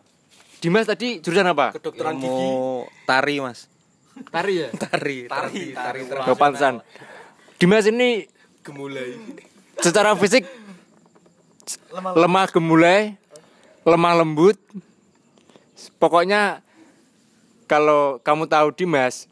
[0.63, 1.75] Dimas tadi jurusan apa?
[1.75, 2.31] Kedokteran gigi.
[2.31, 3.67] Ilmu tari, Mas.
[4.27, 4.69] Tari ya.
[4.75, 5.99] Tari, tari, tari.
[6.27, 6.79] Oh, pantesan.
[7.59, 8.23] Dimas ini
[8.63, 9.19] Gemulai.
[9.83, 10.47] secara fisik
[11.91, 13.19] lemah gemulai,
[13.83, 14.55] lemah lembut.
[15.99, 16.63] Pokoknya
[17.67, 19.27] kalau kamu tahu Dimas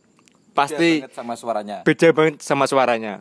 [0.51, 3.13] pasti Beda banget sama suaranya beda banget sama suaranya.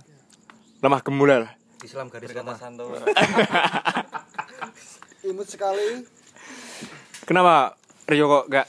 [0.83, 1.53] Lemah gemulai lah.
[1.87, 2.91] Islam garis kata santo
[5.31, 6.03] imut sekali.
[7.23, 7.79] Kenapa
[8.11, 8.67] Rio kok gak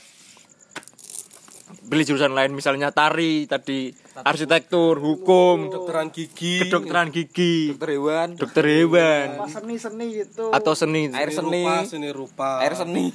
[1.89, 3.89] pilih jurusan lain misalnya tari tadi
[4.23, 6.63] arsitektur hukum Kedokteran gigi.
[6.63, 10.49] kedokteran gigi dokter hewan dokter hewan seni-seni gitu.
[10.49, 12.49] atau seni air seni Rupa, seni rupa.
[12.61, 13.05] air seni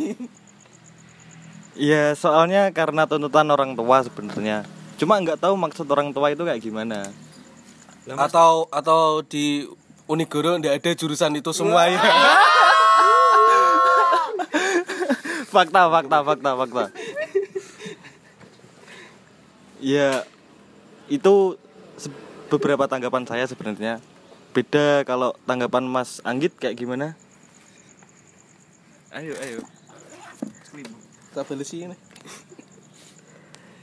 [1.73, 4.61] Iya, soalnya karena tuntutan orang tua sebenarnya.
[5.01, 7.09] Cuma nggak tahu maksud orang tua itu kayak gimana.
[8.05, 9.65] Atau atau di
[10.05, 11.97] Unigoro nggak ada jurusan itu semua ya.
[15.49, 16.85] fakta, fakta, fakta, fakta.
[19.81, 20.29] Ya,
[21.13, 21.61] itu
[22.49, 24.01] beberapa tanggapan saya sebenarnya.
[24.57, 27.13] Beda kalau tanggapan Mas Anggit kayak gimana?
[29.13, 29.61] Ayo, ayo.
[31.37, 31.97] Tak sih ini.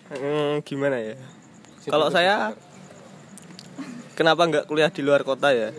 [0.10, 1.18] Hmm, gimana ya?
[1.86, 2.58] Kalau saya
[4.18, 5.70] kenapa nggak kuliah di luar kota ya?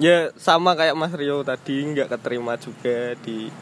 [0.00, 3.52] Ya sama kayak Mas Rio tadi nggak keterima juga di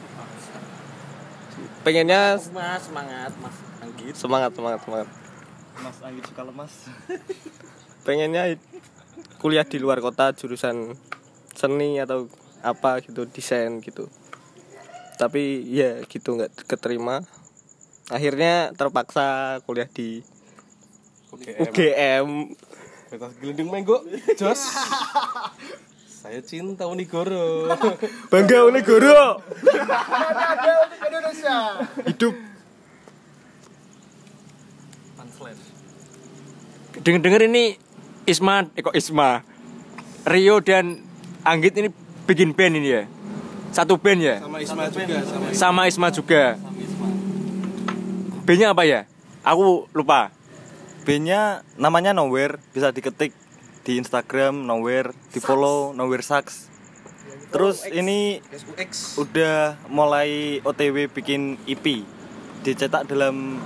[1.82, 4.14] pengennya Mas, semangat, Mas Anggit.
[4.14, 5.08] semangat semangat semangat
[5.80, 6.72] Mas Anggit suka lemas.
[8.06, 8.58] pengennya
[9.38, 10.94] kuliah di luar kota jurusan
[11.54, 12.26] seni atau
[12.62, 14.10] apa gitu desain gitu
[15.18, 17.22] tapi ya gitu nggak keterima
[18.10, 20.22] akhirnya terpaksa kuliah di
[21.32, 22.58] UGM
[23.12, 24.00] Kita gelinding menggo,
[24.40, 24.72] Jos.
[26.08, 27.68] Saya cinta Unigoro.
[28.32, 29.36] bangga Unigoro
[31.04, 31.56] Indonesia.
[32.08, 32.32] hidup
[37.02, 37.64] denger-denger ini
[38.28, 39.42] Isma eh kok Isma?
[40.22, 41.02] Rio dan
[41.42, 41.90] Anggit ini
[42.30, 43.02] bikin band ini ya?
[43.74, 44.38] Satu band ya?
[44.38, 46.44] Sama Isma juga, sama sama Isma juga.
[48.46, 49.10] Bandnya apa ya?
[49.42, 50.30] Aku lupa.
[51.02, 53.34] B-nya namanya Nowhere, bisa diketik
[53.82, 56.70] di Instagram Nowhere, di follow Nowhere Sax.
[57.50, 58.38] Terus ini
[59.18, 62.06] udah mulai OTW bikin EP,
[62.62, 63.58] dicetak dalam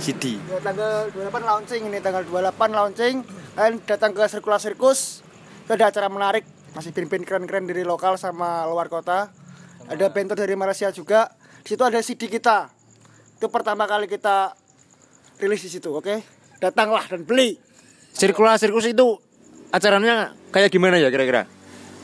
[0.00, 0.40] CD.
[0.48, 3.14] Ya, tanggal 28 launching ini tanggal 28 launching
[3.54, 5.20] kalian datang ke sirkular sirkus.
[5.68, 9.30] Itu ada acara menarik masih band-band keren-keren dari lokal sama luar kota.
[9.86, 11.30] Ada band dari Malaysia juga.
[11.60, 12.72] Di situ ada CD kita.
[13.36, 14.56] Itu pertama kali kita
[15.38, 16.24] rilis di situ oke?
[16.58, 17.60] Datanglah dan beli.
[18.16, 19.20] Sirkular sirkus itu
[19.70, 21.46] acaranya kayak gimana ya kira-kira?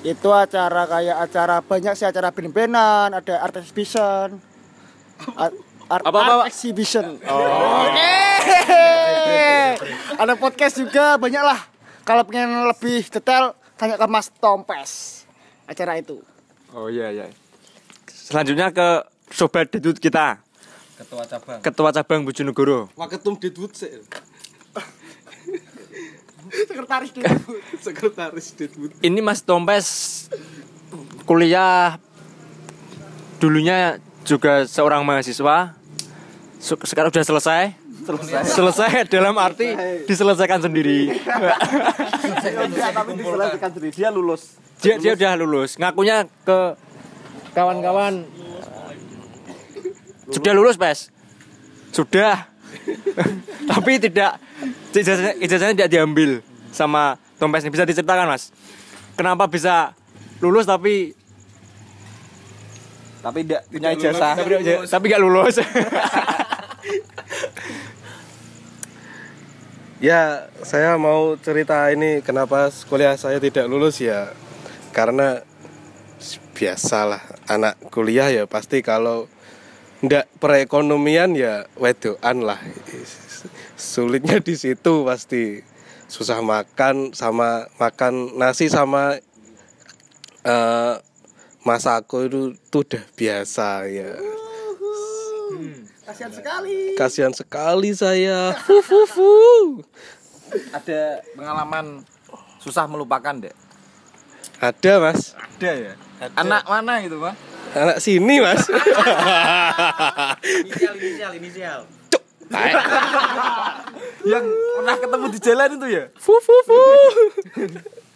[0.07, 4.39] Itu acara kayak acara banyak sih acara band-bandan ada art exhibition
[5.87, 6.45] art, art, Apa, apa, art apa?
[6.47, 8.13] exhibition oke.
[10.17, 11.61] Ada podcast juga banyak lah.
[12.01, 13.45] Kalau pengen lebih detail
[13.77, 15.23] tanya ke Mas Tompes.
[15.65, 16.23] Acara itu.
[16.71, 17.27] Oh iya iya.
[18.09, 20.41] Selanjutnya ke sobat dedut kita.
[20.97, 21.61] Ketua cabang.
[21.61, 22.89] ketua cabang Bojonegoro.
[22.97, 23.93] Waketum Deadwood sih.
[26.47, 27.27] sekretaris dulu
[27.85, 28.95] Sekretaris Deadwood.
[29.03, 29.87] ini Mas Tompes
[31.27, 31.99] kuliah
[33.37, 35.73] dulunya juga seorang mahasiswa.
[36.59, 37.63] Sekarang sudah selesai.
[38.45, 39.07] Selesai.
[39.07, 39.73] Dalam arti
[40.05, 41.15] diselesaikan sendiri.
[43.17, 43.95] Diselesaikan sendiri.
[43.95, 44.59] Dia lulus.
[44.83, 45.79] Dia dia udah lulus.
[45.79, 46.59] Ngakunya ke
[47.55, 48.27] kawan-kawan.
[50.27, 51.17] Sudah lulus pes
[51.97, 52.53] sudah.
[53.73, 54.37] Tapi tidak
[54.93, 56.31] ijazahnya, ijazahnya tidak diambil
[56.69, 58.53] sama Tompes ini bisa diceritakan mas?
[59.17, 59.97] Kenapa bisa
[60.41, 61.17] lulus tapi
[63.27, 64.39] tapi tidak punya ijazah.
[64.39, 65.59] tapi tapi nggak lulus.
[69.97, 74.31] Ya, saya mau cerita ini kenapa kuliah saya tidak lulus ya.
[74.93, 75.41] Karena
[76.53, 79.25] biasalah anak kuliah ya pasti kalau
[80.05, 82.61] ndak perekonomian ya wedoan lah.
[83.75, 85.65] Sulitnya di situ pasti.
[86.07, 89.19] Susah makan sama makan nasi sama
[91.67, 94.15] eh masako itu tuh udah biasa ya.
[96.07, 96.95] kasihan sekali.
[96.95, 98.55] Kasihan sekali saya.
[100.71, 101.01] ada
[101.35, 102.07] pengalaman
[102.63, 103.51] susah melupakan dek?
[104.63, 105.35] Ada mas.
[105.35, 105.93] ada ya?
[106.39, 107.35] Anak mana itu pak
[107.75, 108.63] Anak sini mas.
[110.71, 111.81] Inisial, inisial, inisial.
[114.23, 116.05] yang pernah ketemu di jalan itu ya?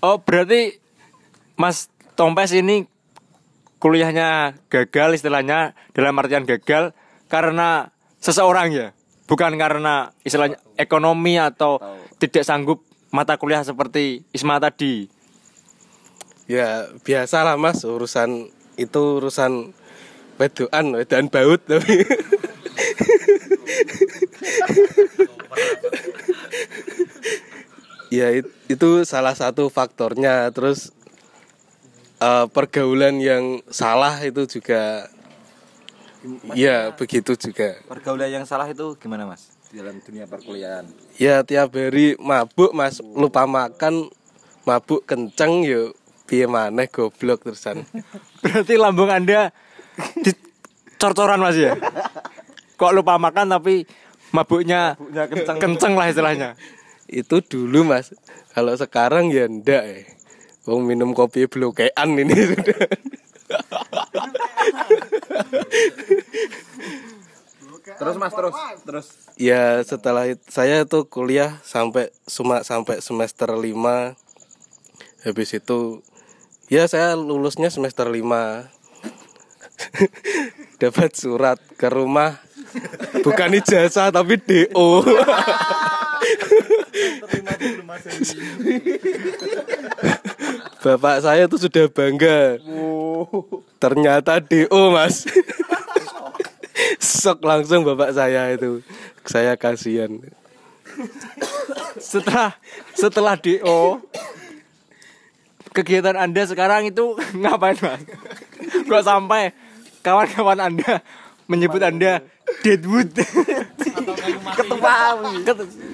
[0.00, 0.78] Oh berarti
[1.58, 2.86] Mas Tompes ini
[3.80, 6.92] kuliahnya gagal istilahnya dalam artian gagal
[7.26, 7.90] karena
[8.20, 8.88] seseorang ya
[9.24, 11.80] bukan karena istilahnya ekonomi atau
[12.20, 15.08] tidak sanggup mata kuliah seperti Isma tadi.
[16.44, 19.72] Ya biasalah mas urusan itu urusan
[20.36, 21.94] wedoan wedoan baut tapi
[28.10, 30.50] ya it- itu salah satu faktornya.
[30.50, 30.90] Terus
[32.20, 35.08] eh, pergaulan yang salah itu juga
[36.52, 39.48] ya begitu juga Pergaulan yang salah itu gimana mas?
[39.70, 40.84] Di dalam dunia perkuliahan.
[41.16, 44.10] ya tiap hari mabuk mas lupa makan
[44.62, 47.82] mabuk kenceng yuk piye maneh goblok terusan
[48.42, 49.50] Berarti lambung Anda
[50.16, 51.76] dicor-coran Mas ya?
[52.76, 53.84] Kok lupa makan tapi
[54.30, 54.94] mabuknya
[55.60, 56.50] kenceng, lah istilahnya.
[57.10, 58.14] itu dulu mas
[58.54, 60.02] kalau sekarang ya ndak eh
[60.70, 62.30] Wong minum kopi blokean ini.
[62.30, 62.78] Sudah
[68.00, 68.56] Terus mas terus
[68.86, 69.06] terus.
[69.36, 73.60] ya setelah itu saya itu kuliah sampai cuma sampai semester 5
[75.26, 76.00] habis itu
[76.72, 78.20] ya saya lulusnya semester 5
[80.80, 82.40] dapat surat ke rumah.
[83.26, 85.02] Bukan ijazah tapi DO
[90.80, 92.56] Bapak saya tuh sudah bangga.
[93.76, 95.28] Ternyata DO mas.
[97.00, 98.80] Sok langsung bapak saya itu.
[99.28, 100.08] Saya kasihan.
[102.00, 102.56] Setelah
[102.96, 104.00] setelah DO
[105.70, 108.02] kegiatan Anda sekarang itu ngapain Mas?
[108.88, 109.54] Kok sampai
[110.02, 111.04] kawan-kawan Anda
[111.46, 112.24] menyebut Anda
[112.66, 113.14] Deadwood?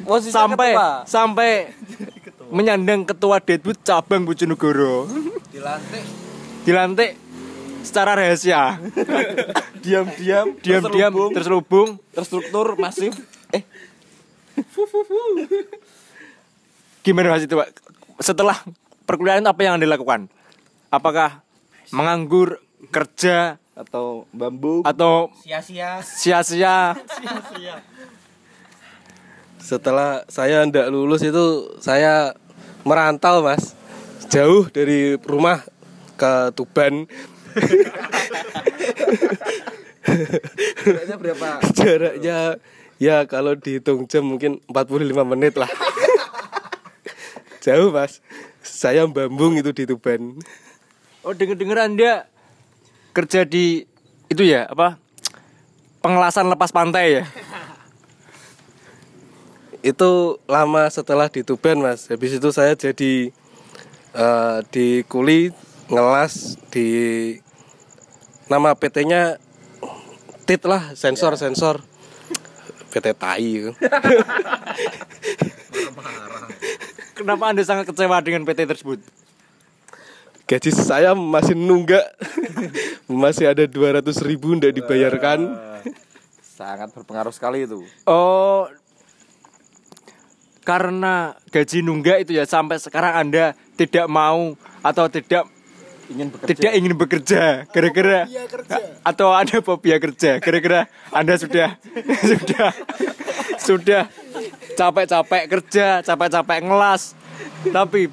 [0.06, 0.90] Posisi sampai ketua.
[1.04, 1.50] sampai
[2.48, 5.06] menyandang ketua Deadwood cabang Bojonegoro
[5.48, 6.04] Dilantik.
[6.62, 7.10] dilantik
[7.82, 8.78] secara rahasia
[9.84, 10.58] Diam-diam.
[10.58, 13.14] diam-diam terselubung Terstruktur masif.
[13.50, 13.62] Eh
[17.02, 17.70] gimana mas itu pak
[18.18, 18.56] setelah
[19.04, 20.26] perkuliahan apa yang anda lakukan
[20.88, 21.44] apakah
[21.92, 24.80] menganggur kerja atau bambu.
[24.82, 26.00] atau Sia-sia.
[26.02, 26.96] sia-sia
[29.66, 32.38] Setelah saya ndak lulus itu Saya
[32.86, 33.74] merantau mas.
[34.30, 35.66] Jauh dari rumah
[36.14, 37.10] ke Tuban.
[40.86, 41.48] Jaraknya berapa?
[41.78, 42.62] Jaraknya
[43.02, 45.70] ya kalau dihitung jam mungkin 45 menit lah.
[47.66, 48.22] Jauh mas.
[48.62, 50.38] Saya bambung itu di Tuban.
[51.26, 52.30] Oh denger dengar anda
[53.10, 53.82] kerja di
[54.30, 54.94] itu ya apa?
[56.06, 57.26] Pengelasan lepas pantai ya
[59.86, 62.10] Itu lama setelah di Tuban mas.
[62.10, 63.30] Habis itu saya jadi
[64.10, 65.54] eh, Di kuli
[65.86, 66.90] ngelas di
[68.50, 69.38] Nama PT-nya
[70.46, 71.82] Tit lah sensor-sensor
[72.94, 73.52] PT Tai.
[77.18, 79.02] Kenapa anda sangat kecewa dengan PT tersebut?
[80.46, 82.06] Gaji saya masih nunggak.
[83.10, 85.58] Masih ada 200 ribu ndak dibayarkan.
[86.38, 87.82] Sangat berpengaruh sekali itu.
[88.06, 88.70] oh
[90.66, 95.46] karena gaji nunggak itu ya sampai sekarang anda tidak mau atau tidak
[96.06, 96.50] Ingin bekerja.
[96.54, 97.42] tidak ingin bekerja.
[97.66, 98.30] Gara-gara
[99.02, 100.38] atau ada fobia kerja.
[100.38, 101.78] Gara-gara anda sudah
[102.30, 102.70] sudah
[103.58, 104.02] sudah
[104.78, 107.18] capek-capek kerja capek-capek ngelas
[107.74, 108.06] tapi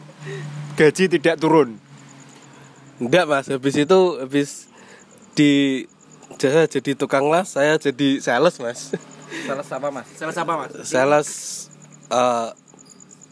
[0.74, 1.78] gaji tidak turun.
[2.98, 3.46] Ndak mas.
[3.50, 4.50] Habis itu Habis
[5.34, 5.86] di
[6.42, 8.94] Saya jadi tukang las Saya jadi sales mas.
[9.46, 10.08] Salah apa mas?
[10.18, 10.72] salah siapa mas?
[10.86, 11.30] Sales
[12.14, 12.50] eh,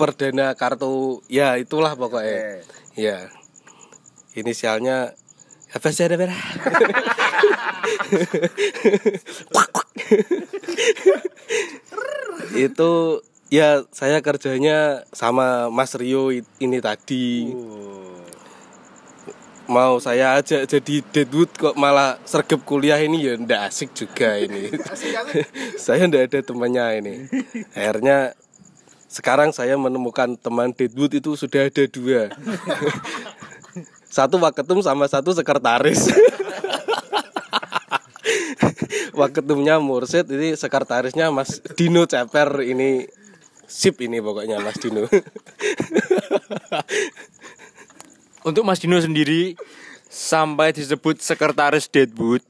[0.01, 2.65] Perdana kartu Ya itulah pokoknya.
[2.97, 3.29] Ya.
[4.33, 5.13] Inisialnya
[5.71, 6.35] apa sih ada merah?
[12.59, 12.91] itu
[13.47, 17.55] ya saya kerjanya sama Mas Rio ini tadi.
[19.71, 23.23] Mau saya ajak jadi deadwood kok malah sergap kuliah ini?
[23.23, 24.67] Ya ndak asik juga ini.
[25.79, 27.15] Saya ndak ada temannya ini.
[27.71, 28.35] Akhirnya
[29.11, 32.31] sekarang saya menemukan teman deadwood itu sudah ada dua.
[34.07, 36.07] Satu waketum sama satu sekretaris.
[39.11, 42.63] Waketumnya Mursid ini sekretarisnya Mas Dino Ceper.
[42.63, 43.11] Ini
[43.67, 45.03] sip ini pokoknya Mas Dino.
[48.47, 49.59] Untuk Mas Dino sendiri
[50.07, 52.43] sampai disebut sekretaris Deadwood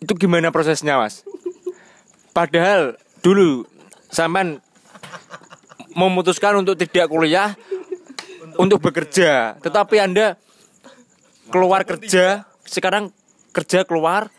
[0.00, 1.24] itu gimana prosesnya Mas?
[2.32, 3.68] Padahal dulu
[4.08, 4.64] sampean
[5.94, 7.54] memutuskan untuk tidak kuliah
[8.56, 10.36] untuk bekerja, tetapi Anda
[11.50, 13.10] keluar kerja, sekarang
[13.50, 14.30] kerja keluar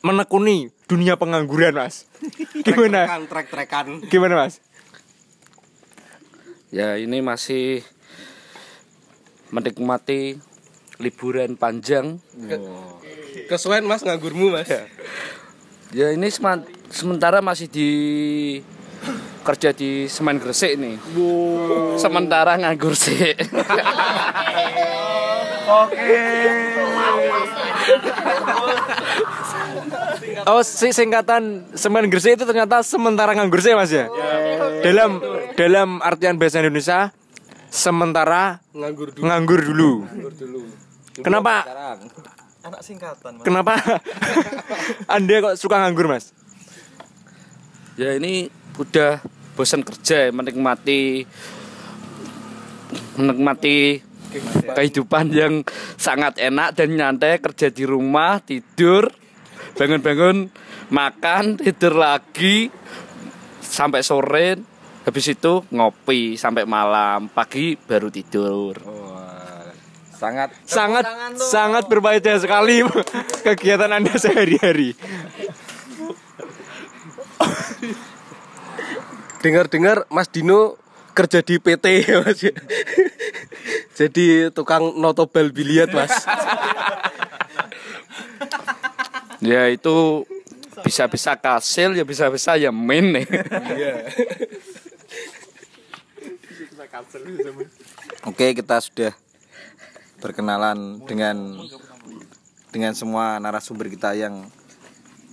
[0.00, 2.08] menekuni dunia pengangguran, Mas.
[2.64, 3.04] Gimana?
[3.28, 4.62] trek-trekan Gimana, Mas?
[6.68, 7.84] Ya ini masih
[9.52, 10.40] menikmati
[11.00, 12.20] liburan panjang.
[13.48, 14.68] kesuwen Mas nganggurmu Mas
[15.88, 16.28] Ya ini
[16.92, 17.90] sementara masih di
[19.42, 20.96] kerja di semen gresik nih.
[21.98, 23.34] Sementara nganggur sih.
[30.48, 34.08] Oh, si singkatan semen Gresik itu ternyata sementara nganggur sih Mas ya.
[34.80, 35.20] Dalam
[35.60, 37.12] dalam artian bahasa Indonesia
[37.68, 39.22] sementara nganggur dulu.
[39.28, 39.92] nganggur dulu.
[40.08, 40.60] nganggur dulu.
[41.20, 41.54] Kenapa?
[42.64, 43.44] Anak singkatan, Mas.
[43.44, 43.74] kenapa?
[45.14, 46.32] Anda kok suka nganggur, Mas?
[47.98, 48.46] ya ini
[48.78, 49.18] udah
[49.58, 51.26] bosan kerja menikmati
[53.18, 53.98] menikmati
[54.78, 55.66] kehidupan yang
[55.98, 59.10] sangat enak dan nyantai kerja di rumah tidur
[59.74, 60.46] bangun-bangun
[60.94, 62.70] makan tidur lagi
[63.58, 64.62] sampai sore
[65.02, 68.78] habis itu ngopi sampai malam pagi baru tidur
[70.18, 71.06] sangat Sangat
[71.38, 72.82] sangat berbahaya sekali
[73.46, 74.98] kegiatan Anda sehari-hari.
[79.42, 80.76] dengar-dengar Mas Dino
[81.14, 82.54] kerja di PT ya Mas ya.
[83.94, 86.12] jadi tukang notobel biliar Mas
[89.48, 90.26] ya itu
[90.82, 93.26] bisa-bisa kasil ya bisa-bisa ya main nih
[98.26, 99.14] Oke, kita sudah
[100.18, 101.54] berkenalan dengan
[102.74, 104.50] dengan semua narasumber kita yang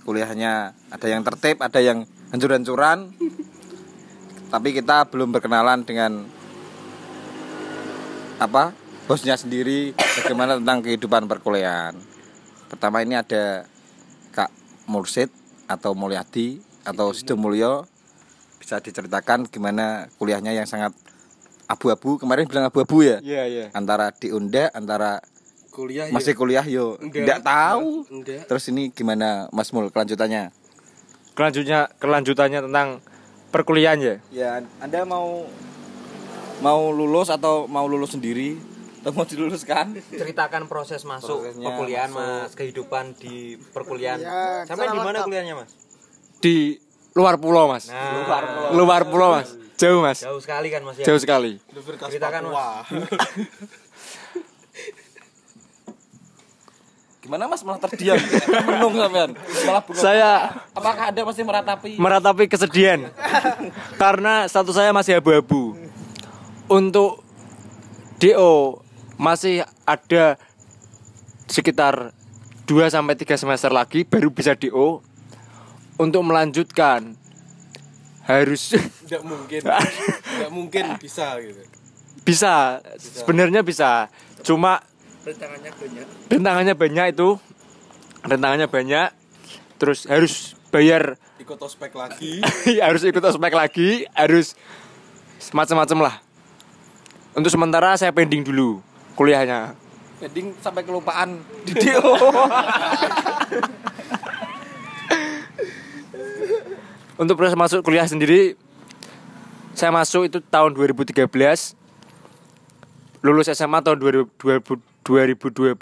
[0.06, 3.10] kuliahnya ada yang tertib, ada yang hancur-hancuran.
[4.56, 6.24] Tapi kita belum berkenalan dengan
[8.40, 8.72] apa?
[9.04, 11.92] Bosnya sendiri bagaimana tentang kehidupan perkuliahan.
[12.72, 13.68] Pertama ini ada
[14.32, 14.48] Kak
[14.88, 15.28] Mursid
[15.68, 16.56] atau Mulyadi
[16.88, 17.84] atau Sido Mulyo
[18.56, 20.96] bisa diceritakan gimana kuliahnya yang sangat
[21.68, 23.64] abu-abu kemarin bilang abu-abu ya Iya, iya.
[23.76, 25.20] antara di Unda antara
[25.68, 26.38] kuliah masih ya.
[26.38, 27.26] kuliah yo Enggak.
[27.26, 28.46] tidak tahu Enggak.
[28.48, 30.50] terus ini gimana Mas Mul kelanjutannya
[31.36, 32.88] Kelanjutnya kelanjutannya tentang
[33.48, 34.14] perkuliahan ya.
[34.30, 35.46] ya Anda mau
[36.58, 38.56] mau lulus atau mau lulus sendiri
[39.00, 42.26] atau mau diluluskan ceritakan proses masuk Prosesnya perkuliahan masuk.
[42.42, 43.34] mas kehidupan di
[43.70, 45.70] perkuliahan Ya, sampai di mana kuliahnya mas
[46.36, 46.76] Di
[47.12, 47.88] luar pulau, Mas.
[47.88, 49.56] nah Luar pulau, Mas.
[49.76, 50.20] Jauh, Mas.
[50.20, 51.60] jauh sekali kan mas ya Jauh sekali.
[51.72, 52.84] ceritakan mas
[57.26, 57.66] gimana Mas?
[57.66, 58.14] Malah terdiam.
[58.70, 59.30] Menung sampean.
[59.66, 60.30] Malah bunga Saya
[60.70, 61.92] apakah Anda masih meratapi?
[61.98, 63.10] Meratapi kesedihan.
[63.98, 65.74] Karena status saya masih abu-abu.
[66.70, 67.26] Untuk
[68.22, 68.80] DO
[69.18, 70.38] masih ada
[71.50, 72.14] sekitar
[72.70, 75.02] 2 sampai 3 semester lagi baru bisa DO.
[75.98, 77.18] Untuk melanjutkan.
[78.26, 79.62] Harus Tidak mungkin.
[80.34, 81.62] Tidak mungkin bisa gitu.
[82.26, 82.82] bisa.
[82.98, 84.10] Sebenarnya bisa.
[84.42, 84.82] Cuma
[85.26, 86.06] rentangannya banyak.
[86.30, 87.28] Rentangannya banyak itu.
[88.22, 89.08] Rentangannya banyak.
[89.82, 91.18] Terus harus bayar.
[91.42, 92.40] Ikut ospek lagi.
[92.86, 94.08] harus ikut ospek lagi.
[94.16, 94.56] Harus
[95.52, 96.14] macam-macam lah.
[97.36, 98.80] Untuk sementara saya pending dulu
[99.14, 99.76] kuliahnya.
[100.24, 101.44] Ending sampai kelupaan.
[101.68, 102.00] Di DO
[107.16, 108.56] untuk proses masuk kuliah sendiri
[109.72, 111.24] saya masuk itu tahun 2013
[113.24, 114.28] lulus SMA tahun 2000
[115.06, 115.78] 2012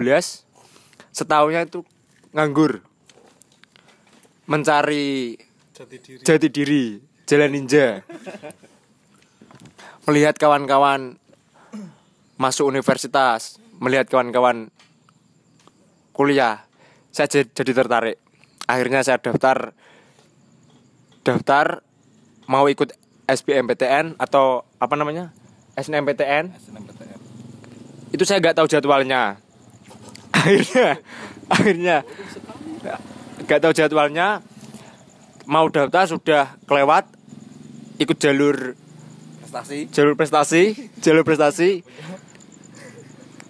[1.17, 1.81] setahunnya itu
[2.37, 2.85] nganggur.
[4.45, 5.41] Mencari
[5.73, 6.21] Jati diri.
[6.21, 6.85] jati diri
[7.25, 8.05] jalan ninja.
[10.05, 11.17] Melihat kawan-kawan
[12.37, 14.69] masuk universitas melihat kawan-kawan
[16.13, 16.69] kuliah
[17.09, 18.17] saya jadi, jadi tertarik.
[18.69, 19.73] Akhirnya saya daftar
[21.25, 21.81] daftar
[22.45, 22.93] mau ikut
[23.25, 25.33] SBMPTN atau apa namanya?
[25.75, 26.55] SNMPTN
[28.15, 29.43] itu saya nggak tahu jadwalnya.
[30.31, 31.03] Akhirnya
[31.51, 31.97] akhirnya
[33.43, 34.39] nggak tahu jadwalnya.
[35.51, 37.11] Mau daftar sudah kelewat
[37.99, 38.79] ikut jalur
[39.43, 39.79] prestasi.
[39.91, 40.63] jalur prestasi
[41.03, 41.83] jalur prestasi.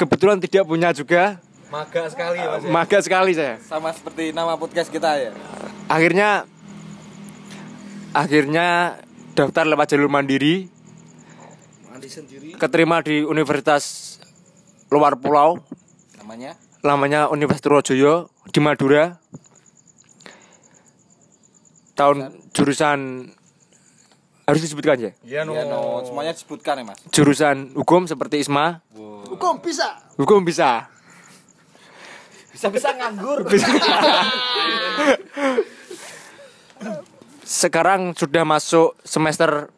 [0.00, 1.38] Kebetulan tidak punya juga.
[1.68, 2.70] Maga sekali ya mas ya?
[2.70, 3.56] maga sekali saya.
[3.62, 5.30] Sama seperti nama podcast kita ya.
[5.92, 6.48] Akhirnya
[8.16, 8.98] akhirnya
[9.36, 10.72] daftar lewat jalur mandiri.
[12.60, 14.13] Keterima di universitas
[14.92, 15.60] luar pulau.
[16.20, 16.56] Namanya?
[16.84, 19.16] Namanya Universitas Rojoyo di Madura.
[21.94, 23.30] Tahun jurusan?
[24.44, 25.12] harus disebutkan ya?
[25.24, 25.56] Iya no.
[26.04, 27.00] semuanya disebutkan ya mas?
[27.08, 28.84] Jurusan hukum seperti ISMA.
[29.24, 30.04] Hukum bisa.
[30.20, 30.84] hukum bisa.
[32.54, 32.94] Bisa bisa.
[32.94, 33.42] Nganggur
[37.44, 39.68] sekarang sudah masuk semester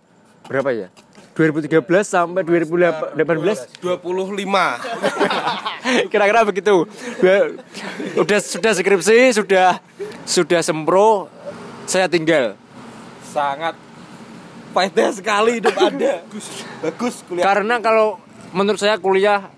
[0.46, 0.88] berapa ya
[1.36, 3.84] 2013 sampai 2018 25
[6.12, 6.88] kira-kira begitu
[7.20, 7.52] Dua-
[8.16, 9.78] udah sudah skripsi sudah
[10.24, 11.28] sudah sempro
[11.84, 12.56] saya tinggal
[13.22, 13.76] sangat
[14.76, 16.20] Faedah sekali hidup Anda.
[16.84, 17.48] Bagus kuliah.
[17.48, 18.20] Karena kalau
[18.52, 19.48] menurut saya kuliah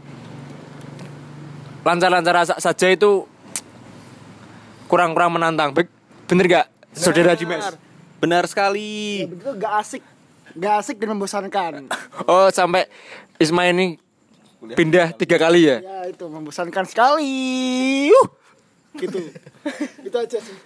[1.83, 3.26] lancar-lancar sa- saja itu
[4.87, 5.74] kurang-kurang menantang.
[5.74, 5.91] Be-
[6.31, 7.74] Bener gak, saudara Dimas?
[8.22, 9.26] Benar sekali.
[9.26, 10.03] Begitu gak asik.
[10.59, 11.87] Gak asik dan membosankan.
[12.27, 12.91] Oh sampai
[13.39, 13.95] Isma ini
[14.75, 15.79] pindah tiga kali ya?
[15.79, 17.31] Ya itu membosankan sekali.
[18.11, 18.27] Yuh.
[18.99, 19.31] Gitu.
[20.07, 20.57] itu aja sih.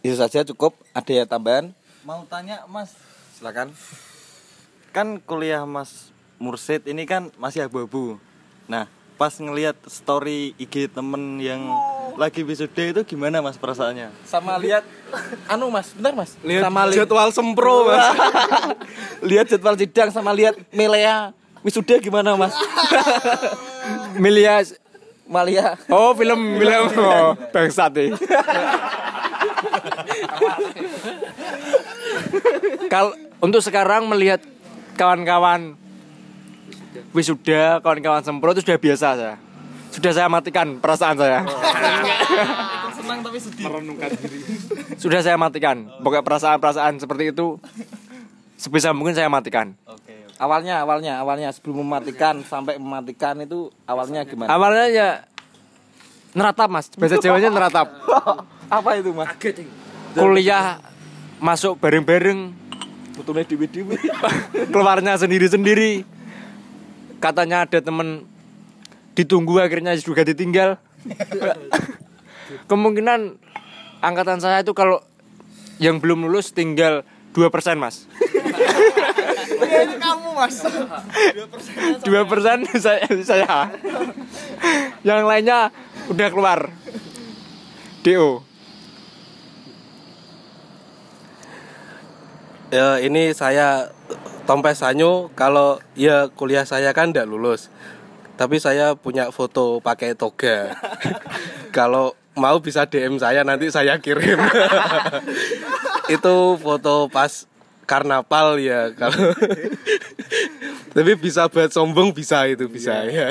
[0.00, 0.72] Itu saja cukup.
[0.96, 1.76] Ada ya tambahan?
[2.08, 2.96] Mau tanya Mas,
[3.36, 3.70] Silakan.
[4.90, 6.10] kan kuliah Mas
[6.42, 8.18] Mursid ini kan masih abu-abu.
[8.66, 8.90] Nah,
[9.20, 11.62] pas ngelihat story IG temen yang
[12.16, 14.12] lagi wisuda itu gimana Mas perasaannya?
[14.26, 14.84] Sama lihat
[15.48, 16.36] anu Mas, benar Mas?
[16.44, 18.06] Lihat sama li- jadwal sempro mas
[19.28, 21.32] lihat jadwal sidang sama lihat Melea
[21.62, 22.54] wisuda gimana Mas?
[24.22, 24.60] Milia
[25.32, 25.80] Malia.
[25.88, 28.10] Oh film film oh, bangsat nih.
[32.92, 34.44] Kalau untuk sekarang melihat
[35.00, 35.78] kawan-kawan
[37.16, 39.34] wisuda, kawan-kawan sempro itu sudah biasa saya.
[39.92, 41.44] Sudah saya matikan perasaan saya.
[42.96, 43.68] Senang tapi sedih.
[44.96, 45.86] Sudah saya matikan.
[46.00, 47.60] Pokoknya perasaan-perasaan seperti itu
[48.56, 49.76] sebisa mungkin saya matikan.
[49.84, 50.24] Oke.
[50.40, 54.50] Awalnya, awalnya, awalnya sebelum mematikan sampai mematikan itu awalnya gimana?
[54.50, 55.08] Awalnya ya
[56.32, 57.86] neratap mas, bahasa Jawanya neratap.
[58.80, 59.28] Apa itu Mas?
[60.16, 60.80] Kuliah
[61.36, 62.56] masuk bareng-bareng,
[63.12, 64.00] Butuhnya dewi-dewi.
[64.72, 66.08] keluarnya sendiri-sendiri.
[67.20, 68.24] Katanya ada temen
[69.18, 70.76] ditunggu akhirnya juga ditinggal.
[72.70, 73.38] Kemungkinan
[74.04, 75.00] angkatan saya itu kalau
[75.80, 77.02] yang belum lulus tinggal
[77.32, 77.48] 2%
[77.80, 78.04] mas.
[80.02, 80.56] Kamu mas.
[82.04, 82.04] 2%
[82.76, 83.72] saya, saya.
[85.00, 85.72] Yang lainnya
[86.12, 86.68] udah keluar.
[88.02, 88.52] DO.
[92.72, 93.92] ya ini saya
[94.48, 97.68] Tompes Sanyo kalau ya kuliah saya kan tidak lulus
[98.36, 100.72] tapi saya punya foto pakai toga.
[101.76, 104.40] Kalau mau bisa DM saya nanti saya kirim.
[106.14, 107.48] Itu foto pas
[107.82, 109.36] karnaval ya kalau
[110.96, 113.28] tapi bisa buat sombong bisa itu bisa ya.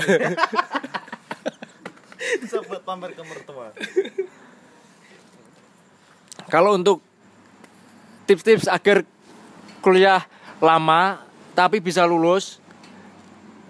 [2.37, 3.73] Bisa buat pamer ke mertua.
[6.51, 7.01] Kalau untuk
[8.29, 9.01] tips-tips agar
[9.81, 10.29] kuliah
[10.61, 11.25] lama
[11.57, 12.60] tapi bisa lulus,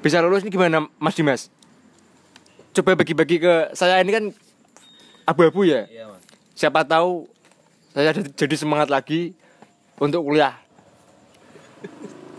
[0.01, 1.47] bisa lulus ini gimana Mas Dimas?
[2.73, 4.25] Coba bagi-bagi ke saya ini kan
[5.25, 5.85] abu-abu ya.
[6.57, 7.29] Siapa tahu
[7.93, 9.35] saya jadi- semangat lagi
[10.01, 10.57] untuk kuliah.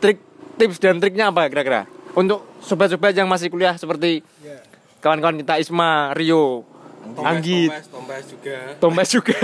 [0.02, 0.18] Trik,
[0.58, 1.86] tips dan triknya apa kira-kira?
[2.12, 4.26] Untuk sobat-sobat yang masih kuliah seperti
[4.98, 6.64] kawan-kawan kita Isma, Rio,
[7.18, 9.42] Anggit, Tompes juga Tombas juga.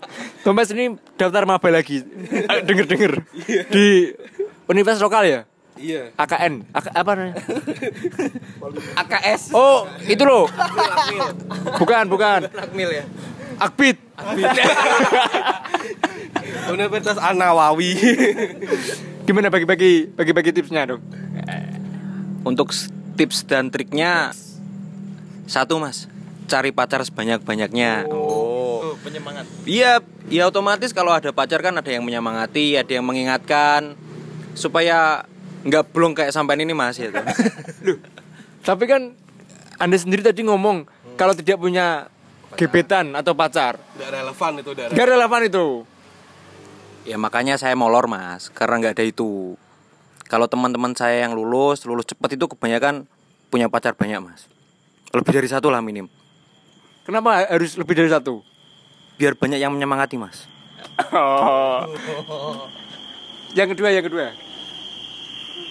[0.44, 2.02] Tombas ini daftar maba lagi.
[2.66, 3.22] Denger-denger
[3.70, 4.10] di
[4.66, 5.40] universitas lokal ya?
[5.78, 6.68] Iya AKN.
[6.72, 7.34] AK, apa namanya?
[9.04, 9.52] AKS.
[9.52, 10.48] Oh, itu loh.
[11.80, 12.48] Bukan, bukan.
[12.50, 13.04] Akmil ya.
[13.56, 13.96] Akbit.
[16.66, 17.94] Universitas Anawawi
[19.26, 21.02] Gimana bagi-bagi bagi-bagi tipsnya dong?
[22.46, 22.70] Untuk
[23.18, 24.30] tips dan triknya
[25.46, 26.10] satu mas,
[26.46, 28.06] cari pacar sebanyak-banyaknya.
[28.10, 29.46] Oh, penyemangat.
[29.66, 33.98] Iya, ya otomatis kalau ada pacar kan ada yang menyemangati, ada yang mengingatkan
[34.54, 35.26] supaya
[35.66, 37.10] nggak belum kayak sampai ini mas ya.
[38.62, 39.12] Tapi kan
[39.76, 40.86] Anda sendiri tadi ngomong
[41.18, 42.06] kalau tidak punya
[42.54, 45.66] gebetan atau pacar, tidak relevan itu tidak gak relevan itu.
[47.06, 49.54] ya makanya saya molor mas, karena nggak ada itu.
[50.26, 53.06] Kalau teman-teman saya yang lulus, lulus cepat itu kebanyakan
[53.46, 54.50] punya pacar banyak mas.
[55.14, 56.10] Lebih dari satu lah minim.
[57.06, 58.42] Kenapa harus lebih dari satu?
[59.14, 60.50] Biar banyak yang menyemangati mas.
[61.14, 61.86] Oh.
[63.54, 64.34] Yang kedua, yang kedua.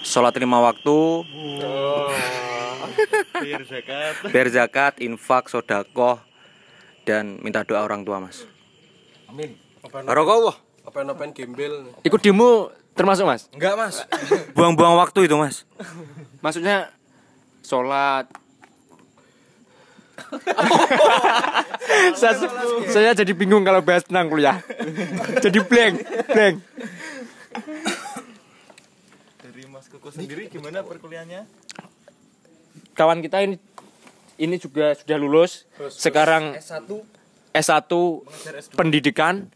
[0.06, 1.26] Sholat lima waktu,
[3.42, 4.14] Biar zakat.
[4.48, 6.22] zakat, infak, sodakoh,
[7.02, 8.46] dan minta doa orang tua mas.
[9.26, 9.58] Amin.
[9.82, 10.54] Barokallah.
[10.86, 13.50] open-open gembel Ikut demo termasuk mas?
[13.50, 14.06] Enggak Mas.
[14.54, 15.66] Buang-buang waktu itu mas.
[16.38, 16.94] Maksudnya
[17.66, 18.30] sholat.
[22.14, 22.34] saya,
[22.86, 24.62] saya jadi bingung kalau bahas tentang kuliah.
[25.42, 25.94] jadi blank,
[26.30, 26.56] blank.
[29.96, 31.48] Koko sendiri gimana perkuliahannya?
[32.92, 33.56] Kawan kita ini
[34.36, 35.64] ini juga sudah lulus.
[35.88, 36.84] Sekarang S1
[37.56, 37.88] S1
[38.76, 39.48] pendidikan.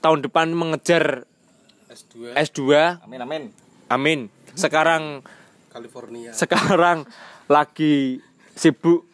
[0.00, 1.28] Tahun depan mengejar
[1.92, 2.60] S2 S2.
[3.04, 3.42] Amin amin.
[3.92, 4.20] Amin.
[4.56, 5.20] Sekarang
[5.68, 7.04] California sekarang
[7.44, 8.24] lagi
[8.56, 9.04] sibuk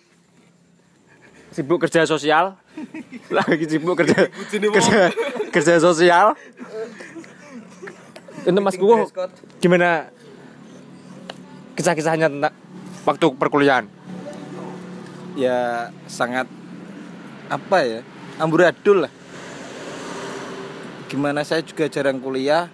[1.50, 2.54] sibuk kerja sosial
[3.42, 5.10] lagi sibuk kerja kerja,
[5.50, 6.38] kerja sosial
[8.48, 9.08] untuk Mas Kukuh
[9.60, 10.08] gimana
[11.76, 12.54] kisah-kisahnya tentang
[13.04, 13.86] waktu perkuliahan?
[15.38, 16.44] ya sangat
[17.48, 18.00] apa ya
[18.42, 19.12] amburadul lah
[21.06, 22.68] gimana saya juga jarang kuliah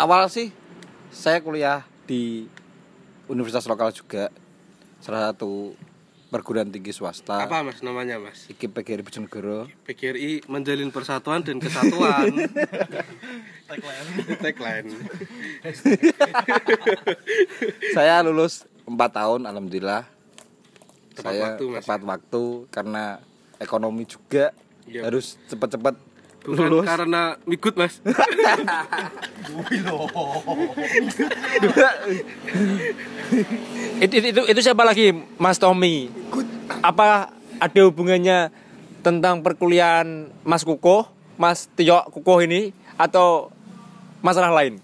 [0.00, 0.50] awal sih
[1.12, 2.48] saya kuliah di
[3.30, 4.32] universitas lokal juga
[4.98, 5.76] salah satu
[6.30, 8.46] perguruan tinggi swasta Apa mas namanya mas?
[8.46, 12.30] iki PGRI Bojonegoro PGRI menjalin persatuan dan kesatuan.
[14.40, 14.88] Tagline.
[17.92, 20.02] saya lulus 4 tahun alhamdulillah
[21.10, 23.02] Tepat saya waktu, Mas, tepat waktu karena
[23.58, 24.54] ekonomi juga
[24.86, 25.06] Iya.
[25.06, 25.94] harus cepat-cepat
[26.40, 28.00] Bukan lulus karena migut mas.
[34.00, 36.08] Itu, itu, itu, itu siapa lagi Mas Tommy?
[36.80, 37.28] Apa
[37.60, 38.48] ada hubungannya
[39.04, 41.04] tentang perkuliahan Mas Kukuh,
[41.36, 43.52] Mas Tio Kukuh ini atau
[44.24, 44.80] masalah lain?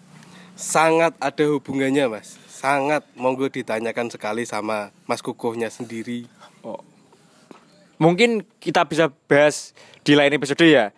[0.57, 2.36] Sangat ada hubungannya mas.
[2.48, 6.28] Sangat monggo ditanyakan sekali sama Mas Kukuhnya sendiri.
[7.96, 9.72] Mungkin kita bisa bahas
[10.04, 10.92] di lain episode ya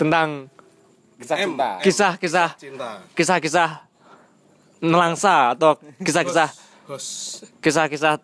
[0.00, 0.50] tentang
[1.22, 1.70] kisah cinta.
[1.80, 2.90] Kisah-kisah Cinta.
[3.14, 3.70] kisah-kisah
[4.82, 6.50] nelangsa atau kisah-kisah
[7.62, 8.18] kisah-kisah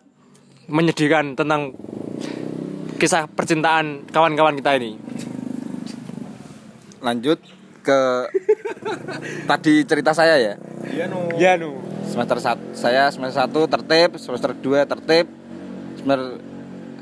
[0.67, 1.73] menyedihkan tentang
[2.99, 4.99] kisah percintaan kawan-kawan kita ini.
[6.99, 7.39] lanjut
[7.79, 7.99] ke
[9.49, 10.53] tadi cerita saya ya?
[11.39, 11.79] Ya nu.
[12.03, 15.25] semester satu saya semester 1 tertib semester 2 tertib
[15.95, 16.29] semester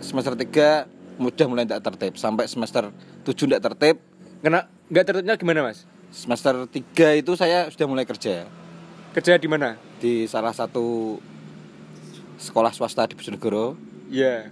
[0.05, 2.93] semester 3 mudah mulai tidak tertib sampai semester
[3.25, 3.97] 7 tidak tertib
[4.47, 5.83] Kena nggak tertibnya gimana mas?
[6.07, 8.47] semester 3 itu saya sudah mulai kerja
[9.11, 9.75] Kerja di mana?
[9.99, 11.19] di salah satu
[12.39, 13.75] sekolah swasta di Bojonegoro
[14.07, 14.47] Ya.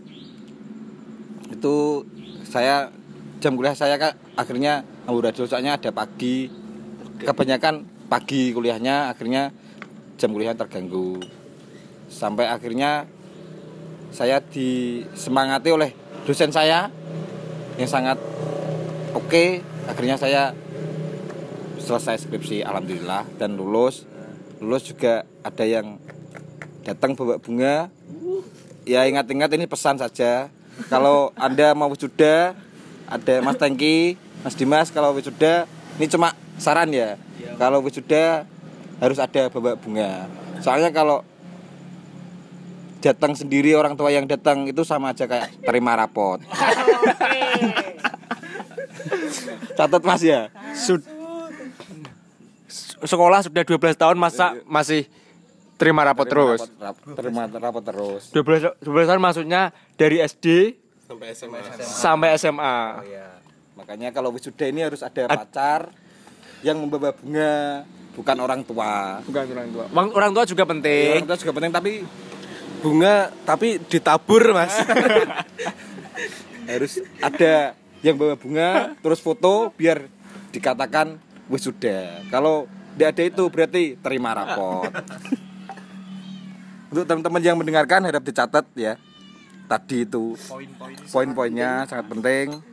[1.47, 2.03] itu
[2.43, 2.91] saya
[3.39, 6.51] jam kuliah saya kan akhirnya amburadul soalnya ada pagi
[7.23, 9.55] kebanyakan pagi kuliahnya akhirnya
[10.19, 11.23] jam kuliah terganggu
[12.11, 13.07] sampai akhirnya
[14.11, 15.95] saya disemangati oleh
[16.27, 16.91] dosen saya
[17.79, 18.19] yang sangat
[19.15, 20.51] oke akhirnya saya
[21.81, 24.03] selesai skripsi alhamdulillah dan lulus.
[24.57, 26.01] Lulus juga ada yang
[26.81, 27.89] datang bawa bunga.
[28.85, 30.49] Ya ingat-ingat ini pesan saja.
[30.89, 32.57] Kalau anda mau wisuda
[33.05, 37.17] ada Mas Tengki Mas Dimas kalau wisuda ini cuma saran ya.
[37.55, 38.49] Kalau wisuda
[38.99, 40.27] harus ada bawa bunga.
[40.59, 41.21] Soalnya kalau
[43.05, 46.41] datang sendiri orang tua yang datang itu sama aja kayak terima rapot
[49.75, 51.05] catat mas ya Sud-
[53.01, 55.05] sekolah sudah 12 tahun masa masih
[55.75, 56.63] terima rapot terus.
[56.63, 59.61] rapot, rap- terima rapot terus 12 12 tahun maksudnya
[59.93, 61.59] dari SD Sampai SMA.
[61.77, 62.77] sampai SMA.
[63.75, 65.91] makanya kalau wisuda ini harus ada pacar
[66.59, 67.83] yang membawa bunga
[68.15, 69.85] bukan orang tua Bukan orang tua.
[69.85, 71.19] Orang, orang tua juga penting.
[71.19, 71.91] orang tua juga penting tapi
[72.75, 74.69] Bunga tapi ditabur mas.
[76.69, 77.73] harus ada
[78.05, 78.69] yang bawa bunga
[79.03, 80.05] terus foto biar
[80.53, 81.17] dikatakan
[81.49, 84.87] wisuda kalau tidak ada itu berarti terima rapot.
[86.95, 88.95] Untuk teman-teman yang mendengarkan harap dicatat ya.
[89.67, 90.39] Tadi itu
[91.11, 92.63] poin-poinnya sangat penting.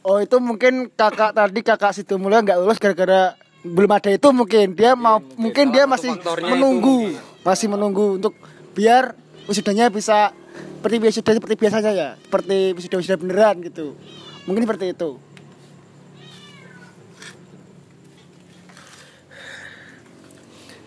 [0.00, 4.72] Oh itu mungkin kakak tadi kakak situ mulia nggak lulus gara-gara belum ada itu mungkin.
[4.72, 5.68] Dia mau mungkin.
[5.68, 7.20] dia masih menunggu.
[7.44, 8.32] masih menunggu untuk
[8.72, 9.12] biar
[9.44, 10.32] wisudanya bisa
[10.78, 13.98] seperti wisuda seperti biasanya ya seperti wisuda wisuda beneran gitu.
[14.46, 15.10] Mungkin seperti itu.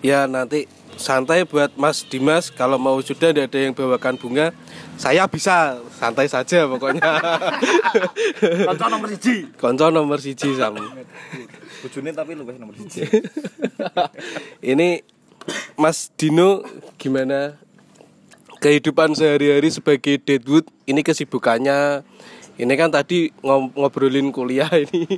[0.01, 0.65] Ya nanti
[0.95, 2.49] santai buat Mas Dimas.
[2.49, 4.55] Kalau mau sudah tidak ada yang bawakan bunga
[4.95, 5.81] saya bisa.
[6.01, 7.05] Santai saja pokoknya.
[8.73, 9.45] Konco nomor siji.
[9.53, 10.81] konco nomor siji sam.
[11.85, 13.05] Bujune tapi lebih nomor siji.
[14.73, 15.05] Ini
[15.77, 16.65] Mas Dino
[16.97, 17.61] gimana
[18.61, 22.05] kehidupan sehari-hari sebagai Deadwood ini kesibukannya.
[22.61, 25.17] Ini kan tadi ngobrolin kuliah ini.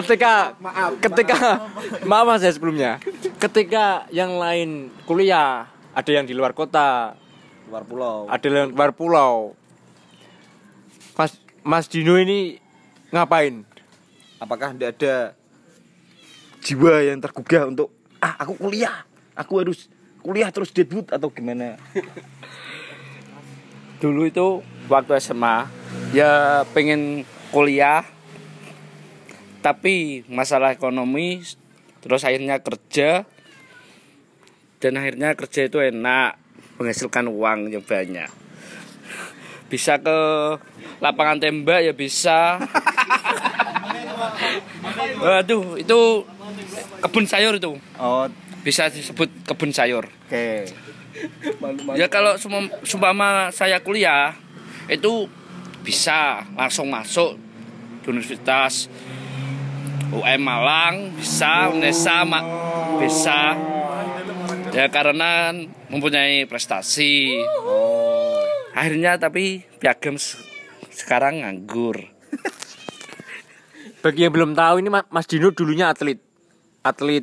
[0.00, 0.56] Ketika
[0.96, 1.68] ketika
[2.08, 2.96] maaf mas ya sebelumnya.
[3.36, 7.20] Ketika yang lain kuliah ada yang di luar kota
[7.68, 8.24] luar pulau.
[8.32, 9.52] ada yang luar pulau.
[11.20, 12.56] Mas mas Dino ini
[13.12, 13.60] ngapain?
[14.40, 15.36] Apakah tidak ada
[16.64, 17.92] jiwa yang tergugah untuk
[18.24, 19.04] ah aku kuliah
[19.36, 19.92] aku harus
[20.24, 21.76] kuliah terus debut atau gimana?
[24.02, 25.68] Dulu itu waktu SMA
[26.16, 28.08] ya pengen kuliah
[29.60, 31.44] tapi masalah ekonomi
[32.00, 33.24] terus akhirnya kerja
[34.80, 36.36] dan akhirnya kerja itu enak
[36.80, 38.28] menghasilkan uang yang banyak.
[39.72, 40.18] Bisa ke
[41.00, 42.60] lapangan tembak ya bisa.
[45.24, 46.00] Waduh, itu
[47.00, 47.80] kebun sayur itu.
[47.96, 48.28] Oh,
[48.64, 50.08] Bisa disebut kebun sayur.
[50.08, 50.48] oke.
[51.94, 52.34] Ya kalau
[52.82, 54.34] sumpama saya kuliah
[54.90, 55.30] itu
[55.86, 57.38] bisa langsung masuk
[58.02, 58.90] di Universitas
[60.10, 62.46] UM Malang bisa, UNESA ma-
[62.98, 63.54] bisa.
[64.74, 65.54] Ya karena
[65.86, 67.30] mempunyai prestasi.
[68.74, 70.42] Akhirnya tapi piagam se-
[70.90, 72.10] sekarang nganggur.
[74.02, 76.18] Bagi yang belum tahu ini Ma- Mas Dino dulunya atlet.
[76.82, 77.22] Atlet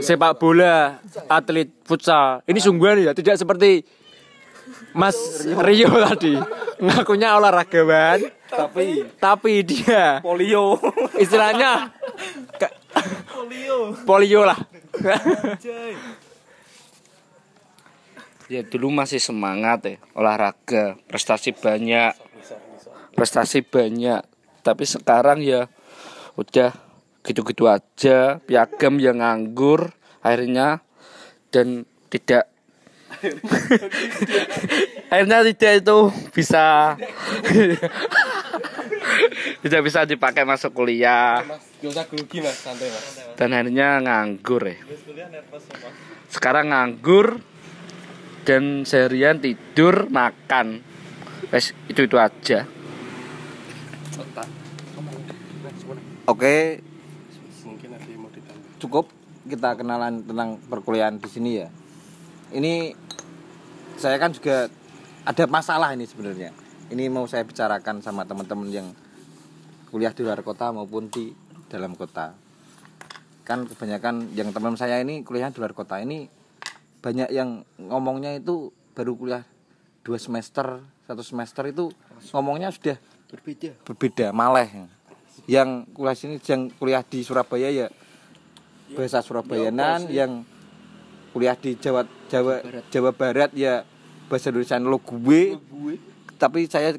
[0.00, 2.40] sepak bola, atlet futsal.
[2.44, 3.84] Ini sungguhan ya, tidak seperti
[4.92, 6.34] Mas Rio tadi.
[6.74, 10.78] Ngakunya olahragawan, Tapi tapi dia polio.
[11.14, 11.90] istilahnya
[12.58, 12.74] ke-
[14.04, 14.58] polio lah.
[18.44, 22.12] Ya dulu masih semangat ya olahraga, prestasi banyak.
[23.16, 24.20] Prestasi banyak.
[24.60, 25.70] Tapi sekarang ya
[26.36, 26.74] udah
[27.24, 30.84] gitu-gitu aja, piagam yang nganggur akhirnya
[31.48, 32.52] dan tidak.
[35.12, 35.98] Akhirnya tidak itu
[36.34, 36.92] bisa
[39.64, 41.40] tidak bisa dipakai masuk kuliah.
[43.38, 44.76] Dan akhirnya nganggur ya.
[46.28, 47.40] Sekarang nganggur
[48.44, 50.82] dan seharian tidur makan.
[51.48, 52.68] Wes itu itu aja.
[56.24, 56.80] Oke,
[58.04, 58.63] ada yang mau ditambah.
[58.78, 59.10] Cukup
[59.44, 61.68] kita kenalan tentang perkuliahan di sini ya.
[62.54, 62.96] Ini
[64.00, 64.70] saya kan juga
[65.24, 66.50] ada masalah ini sebenarnya.
[66.92, 68.88] Ini mau saya bicarakan sama teman-teman yang
[69.88, 71.32] kuliah di luar kota maupun di
[71.68, 72.36] dalam kota.
[73.44, 76.28] Kan kebanyakan yang teman saya ini kuliah di luar kota ini
[77.04, 79.44] banyak yang ngomongnya itu baru kuliah
[80.00, 81.92] dua semester satu semester itu
[82.32, 82.96] ngomongnya sudah
[83.28, 84.88] berbeda berbeda maleh
[85.44, 87.86] yang kuliah sini yang kuliah di Surabaya ya
[88.94, 90.46] bahasa Surabayanan yang
[91.34, 93.50] kuliah di Jawa Jawa Jawa Barat.
[93.52, 93.82] Ya
[94.30, 95.58] bahasa Indonesia lo gue.
[96.38, 96.96] Tapi saya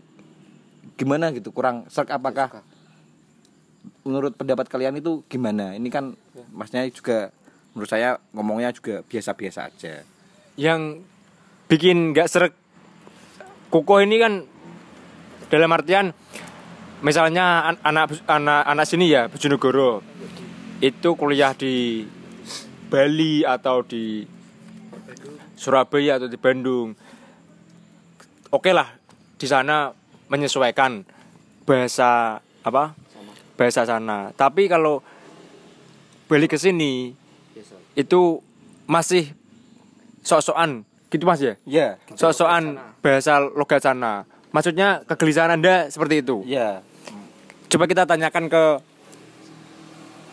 [0.95, 2.63] gimana gitu kurang serk apakah
[4.05, 5.73] menurut pendapat kalian itu gimana?
[5.75, 6.13] Ini kan
[6.53, 7.33] masnya juga
[7.73, 10.03] menurut saya ngomongnya juga biasa-biasa aja.
[10.55, 11.03] Yang
[11.67, 12.53] bikin nggak serak
[13.73, 14.33] kokoh ini kan
[15.51, 16.13] dalam artian
[17.03, 19.99] misalnya an- anak anak anak sini ya Bojonegoro
[20.85, 22.05] itu kuliah di
[22.93, 24.21] Bali atau di
[25.57, 26.93] Surabaya atau di Bandung.
[28.53, 28.93] Oke lah
[29.41, 29.89] di sana
[30.29, 31.01] menyesuaikan
[31.65, 32.93] bahasa apa?
[33.57, 34.29] Bahasa sana.
[34.37, 35.01] Tapi kalau
[36.29, 37.17] balik ke sini
[37.97, 38.21] itu
[38.85, 39.33] masih
[40.21, 40.85] sok-sokan.
[41.09, 41.57] Gitu mas ya?
[41.65, 44.29] Ya sok-sokan bahasa logat sana.
[44.53, 46.45] Maksudnya kegelisahan anda seperti itu?
[46.45, 46.85] Ya
[47.73, 48.63] coba kita tanyakan ke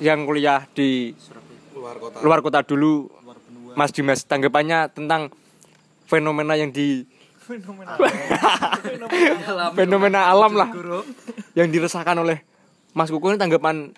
[0.03, 1.15] yang kuliah di
[1.79, 2.19] Luar kota.
[2.27, 3.07] luar kota dulu.
[3.73, 5.33] Mas Dimas tanggapannya tentang
[6.05, 7.09] fenomena yang di
[9.73, 10.29] fenomena.
[10.29, 10.69] Alam lah.
[11.57, 12.45] Yang dirasakan oleh
[12.93, 13.97] Mas Kuku ini tanggapan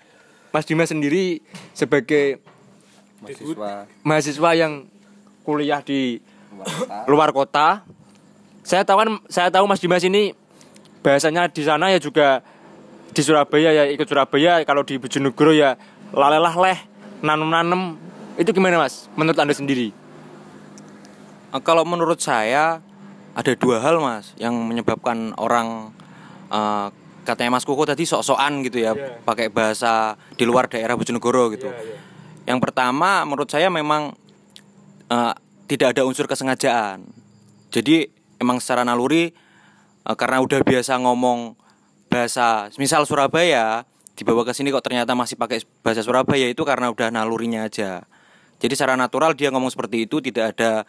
[0.54, 1.42] Mas Dimas sendiri
[1.74, 2.38] sebagai
[3.18, 3.70] mahasiswa.
[4.06, 4.86] mahasiswa yang
[5.42, 6.22] kuliah di
[6.54, 6.96] luar kota.
[7.10, 7.68] luar kota.
[8.62, 10.32] Saya tahu kan saya tahu Mas Dimas ini
[11.02, 12.46] bahasanya di sana ya juga
[13.10, 14.62] di Surabaya ya ikut Surabaya.
[14.62, 15.74] Kalau di Bojonegoro ya
[16.14, 16.78] lalelah leh
[17.20, 17.98] nanem-nanem
[18.38, 19.90] itu gimana Mas menurut Anda sendiri?
[21.50, 22.78] Eh, Kalau menurut saya
[23.34, 25.90] ada dua hal mas yang menyebabkan orang
[26.50, 26.88] eh,
[27.26, 28.94] katanya Mas Koko tadi sok-sokan gitu ya
[29.26, 31.66] pakai bahasa di luar daerah Bojonegoro gitu.
[32.44, 34.14] Yang pertama menurut saya memang
[35.10, 35.34] eh,
[35.66, 37.02] tidak ada unsur kesengajaan.
[37.74, 38.06] Jadi
[38.38, 39.34] emang secara naluri
[40.06, 41.58] eh, karena udah biasa ngomong
[42.06, 43.82] bahasa misal Surabaya
[44.14, 48.06] dibawa ke sini kok ternyata masih pakai bahasa Surabaya itu karena udah nalurinya aja.
[48.62, 50.86] Jadi secara natural dia ngomong seperti itu tidak ada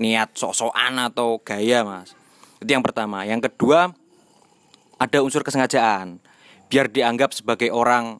[0.00, 2.16] niat sok-sokan atau gaya, Mas.
[2.58, 3.28] Itu yang pertama.
[3.28, 3.92] Yang kedua
[4.96, 6.18] ada unsur kesengajaan.
[6.72, 8.16] Biar dianggap sebagai orang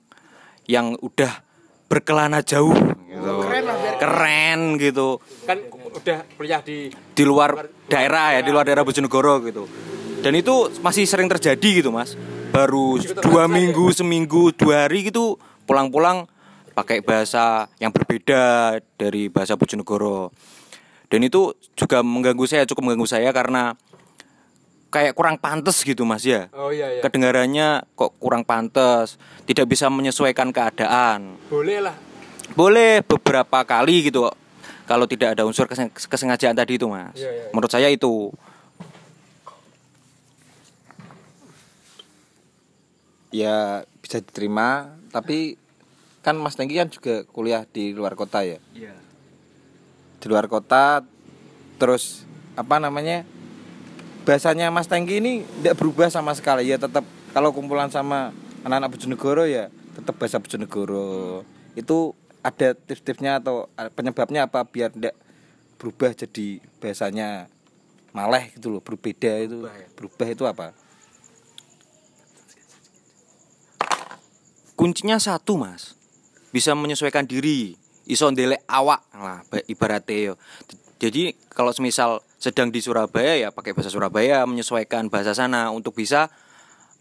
[0.69, 1.41] yang udah
[1.89, 2.77] berkelana jauh
[3.09, 3.35] gitu.
[4.01, 9.65] Keren gitu Kan udah kuliah di di luar daerah ya, di luar daerah Bojonegoro gitu.
[10.25, 12.17] Dan itu masih sering terjadi gitu mas.
[12.53, 16.29] Baru dua minggu, seminggu, dua hari gitu pulang-pulang
[16.73, 20.29] pakai bahasa yang berbeda dari bahasa Bojonegoro.
[21.09, 23.77] Dan itu juga mengganggu saya, cukup mengganggu saya karena
[24.89, 26.53] kayak kurang pantas gitu mas ya.
[26.53, 27.01] Oh iya iya.
[27.01, 29.17] Kedengarannya kok kurang pantas,
[29.49, 31.41] tidak bisa menyesuaikan keadaan.
[31.49, 31.97] Boleh lah.
[32.53, 34.29] Boleh beberapa kali gitu
[34.85, 37.17] kalau tidak ada unsur kesen- kesengajaan tadi itu mas.
[37.17, 37.51] Iya, iya, iya.
[37.57, 38.29] Menurut saya itu.
[43.33, 44.95] Ya bisa diterima.
[45.11, 45.57] Tapi
[46.23, 48.63] kan Mas Tengki kan juga kuliah di luar kota ya?
[48.77, 48.95] Iya.
[50.23, 51.03] di luar kota
[51.83, 52.23] terus
[52.55, 53.27] apa namanya
[54.23, 56.71] bahasanya Mas Tengki ini tidak berubah sama sekali.
[56.71, 57.03] Ya tetap
[57.35, 58.31] kalau kumpulan sama
[58.63, 59.67] anak-anak Bojonegoro ya
[59.99, 61.43] tetap bahasa Bojonegoro.
[61.75, 62.15] Itu
[62.47, 63.67] ada tips-tipsnya atau
[63.99, 65.19] penyebabnya apa biar tidak
[65.83, 67.51] berubah jadi bahasanya
[68.15, 69.67] maleh gitu loh berbeda itu.
[69.99, 70.71] Berubah itu apa
[74.75, 75.95] kuncinya satu mas.
[76.53, 77.77] Bisa menyesuaikan diri.
[78.05, 79.03] Iso ndelek awak.
[79.15, 80.35] Lah ba- ibaratnya yo.
[81.03, 86.31] Jadi kalau semisal sedang di Surabaya ya pakai bahasa Surabaya menyesuaikan bahasa sana untuk bisa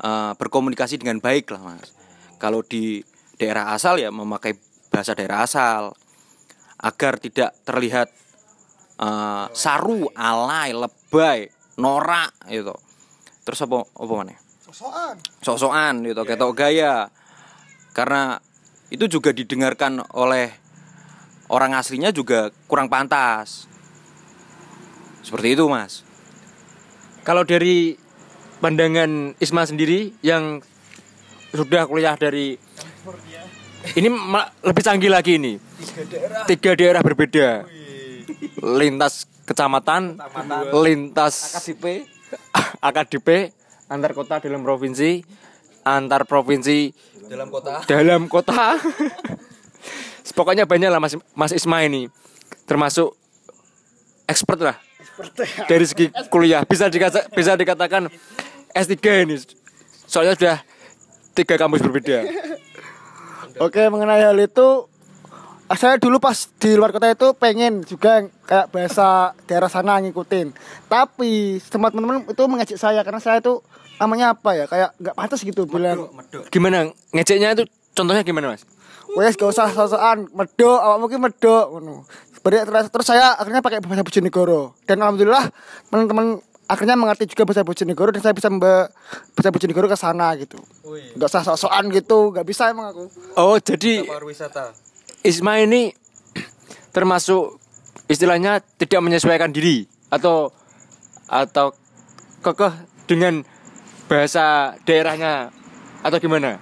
[0.01, 1.93] eh, berkomunikasi dengan baik lah mas.
[2.41, 3.01] Kalau di
[3.38, 4.57] daerah asal ya memakai
[4.89, 5.93] bahasa daerah asal.
[6.82, 8.09] Agar tidak terlihat
[8.97, 12.74] eh, saru alay lebay norak gitu.
[13.45, 14.38] Terus apa apa mana
[14.72, 16.22] sosokan sok-sokan gitu.
[16.24, 17.11] Ketok gaya
[17.91, 18.39] karena
[18.91, 20.51] itu juga didengarkan oleh
[21.51, 23.67] orang aslinya juga kurang pantas.
[25.21, 26.03] Seperti itu mas.
[27.21, 27.95] Kalau dari
[28.59, 30.59] pandangan Isma sendiri yang
[31.51, 32.55] sudah kuliah dari
[33.97, 34.09] ini
[34.63, 35.59] lebih canggih lagi ini.
[36.47, 37.01] Tiga daerah.
[37.03, 37.65] Berbeda.
[38.61, 40.15] Lintas kecamatan,
[40.71, 42.07] lintas KDP
[42.87, 43.51] AKDP
[43.91, 45.19] antar kota dalam provinsi,
[45.83, 46.95] antar provinsi
[47.32, 48.75] dalam kota dalam kota.
[50.38, 52.11] Pokoknya banyak lah Mas Mas Isma ini.
[52.67, 53.15] Termasuk
[54.27, 54.77] expert lah.
[55.67, 58.11] Dari segi kuliah bisa dikata, bisa dikatakan
[58.71, 58.95] S3
[59.27, 59.36] ini.
[60.07, 60.57] Soalnya sudah
[61.36, 62.27] tiga kampus berbeda.
[63.65, 64.88] Oke mengenai hal itu
[65.71, 70.51] saya dulu pas di luar kota itu pengen juga kayak bahasa daerah sana ngikutin
[70.91, 73.63] tapi teman-teman itu mengajak saya karena saya itu
[73.97, 74.65] namanya apa ya?
[74.69, 76.07] Kayak nggak pantas gitu bilang.
[76.53, 76.91] Gimana?
[77.11, 77.63] Ngeceknya itu
[77.95, 78.63] contohnya gimana Mas?
[79.15, 81.67] wes gak usah sosokan medok awak mungkin medok
[82.41, 84.73] terus, terus saya akhirnya pakai bahasa Bojonegoro.
[84.87, 85.51] Dan alhamdulillah
[85.91, 88.89] teman-teman akhirnya mengerti juga bahasa Bojonegoro dan saya bisa membawa
[89.35, 90.57] bahasa Bojonegoro ke sana gitu.
[91.19, 93.03] Nggak usah sosokan gitu nggak bisa emang aku.
[93.37, 94.73] Oh, jadi pariwisata.
[95.21, 95.93] Isma ini
[96.95, 97.61] termasuk
[98.09, 100.49] istilahnya tidak menyesuaikan diri atau
[101.29, 101.77] atau
[102.41, 102.73] kekeh
[103.05, 103.45] dengan
[104.12, 105.55] bahasa daerahnya
[106.03, 106.59] atau gimana?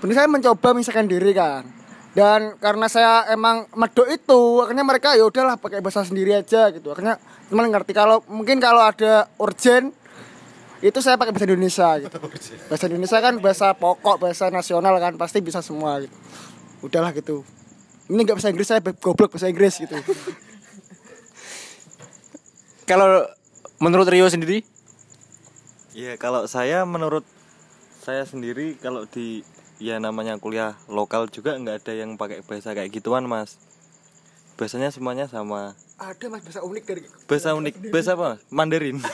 [0.00, 1.68] Bener saya mencoba misalkan diri kan
[2.16, 6.96] dan karena saya emang medok itu akhirnya mereka ya udahlah pakai bahasa sendiri aja gitu.
[6.96, 7.20] Akhirnya
[7.52, 9.92] teman ngerti kalau mungkin kalau ada urgent
[10.80, 12.16] itu saya pakai bahasa Indonesia gitu.
[12.72, 16.16] Bahasa Indonesia kan bahasa pokok bahasa nasional kan pasti bisa semua gitu.
[16.88, 17.44] Udahlah gitu.
[18.08, 19.92] Ini nggak bahasa Inggris saya goblok bahasa Inggris gitu.
[22.88, 23.28] Kalau
[23.84, 24.64] menurut Rio sendiri
[25.96, 27.24] Ya kalau saya menurut
[28.04, 29.44] saya sendiri kalau di
[29.80, 33.56] ya namanya kuliah lokal juga nggak ada yang pakai bahasa kayak gituan mas.
[34.58, 35.78] Bahasanya semuanya sama.
[35.98, 38.38] ada mas bahasa unik dari Bahasa unik, bahasa apa?
[38.38, 38.54] Mas?
[38.54, 39.02] Mandarin.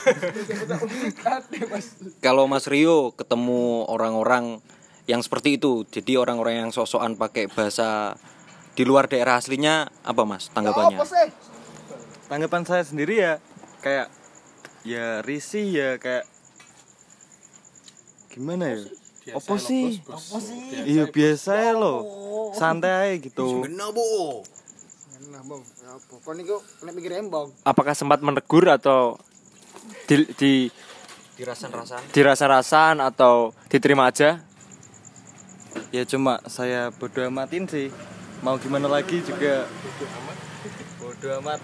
[2.25, 4.61] kalau Mas Rio ketemu orang-orang
[5.05, 8.17] yang seperti itu jadi orang-orang yang sosokan pakai bahasa
[8.73, 11.29] di luar daerah aslinya apa Mas tanggapannya sih
[12.25, 13.33] Tanggapan saya sendiri ya
[13.85, 14.09] kayak
[14.81, 16.25] ya risih ya kayak
[18.35, 18.83] gimana ya?
[19.39, 20.03] Apa sih?
[20.83, 22.03] Iya biasa ya lo.
[22.51, 23.63] Santai aja gitu.
[25.35, 29.19] nah bang ya apa kon niku nek mikir embong apakah sempat menegur atau
[30.07, 30.53] di, di
[31.35, 34.39] dirasan-rasan dirasa-rasan atau diterima aja?
[35.91, 37.91] Ya cuma saya bodo amatin sih.
[38.39, 39.67] Mau gimana lagi juga
[41.03, 41.59] bodo amat.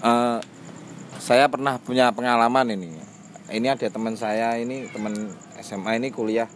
[0.00, 0.38] Eh,
[1.20, 2.96] saya pernah punya pengalaman ini.
[3.52, 5.12] Ini ada teman saya ini teman
[5.60, 6.48] SMA ini kuliah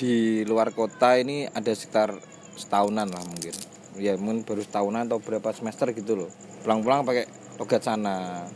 [0.00, 2.16] di luar kota ini ada sekitar
[2.56, 3.52] setahunan lah mungkin.
[4.00, 6.30] Ya mungkin baru setahunan atau berapa semester gitu loh.
[6.64, 7.28] Pulang-pulang pakai
[7.60, 8.48] logat sana.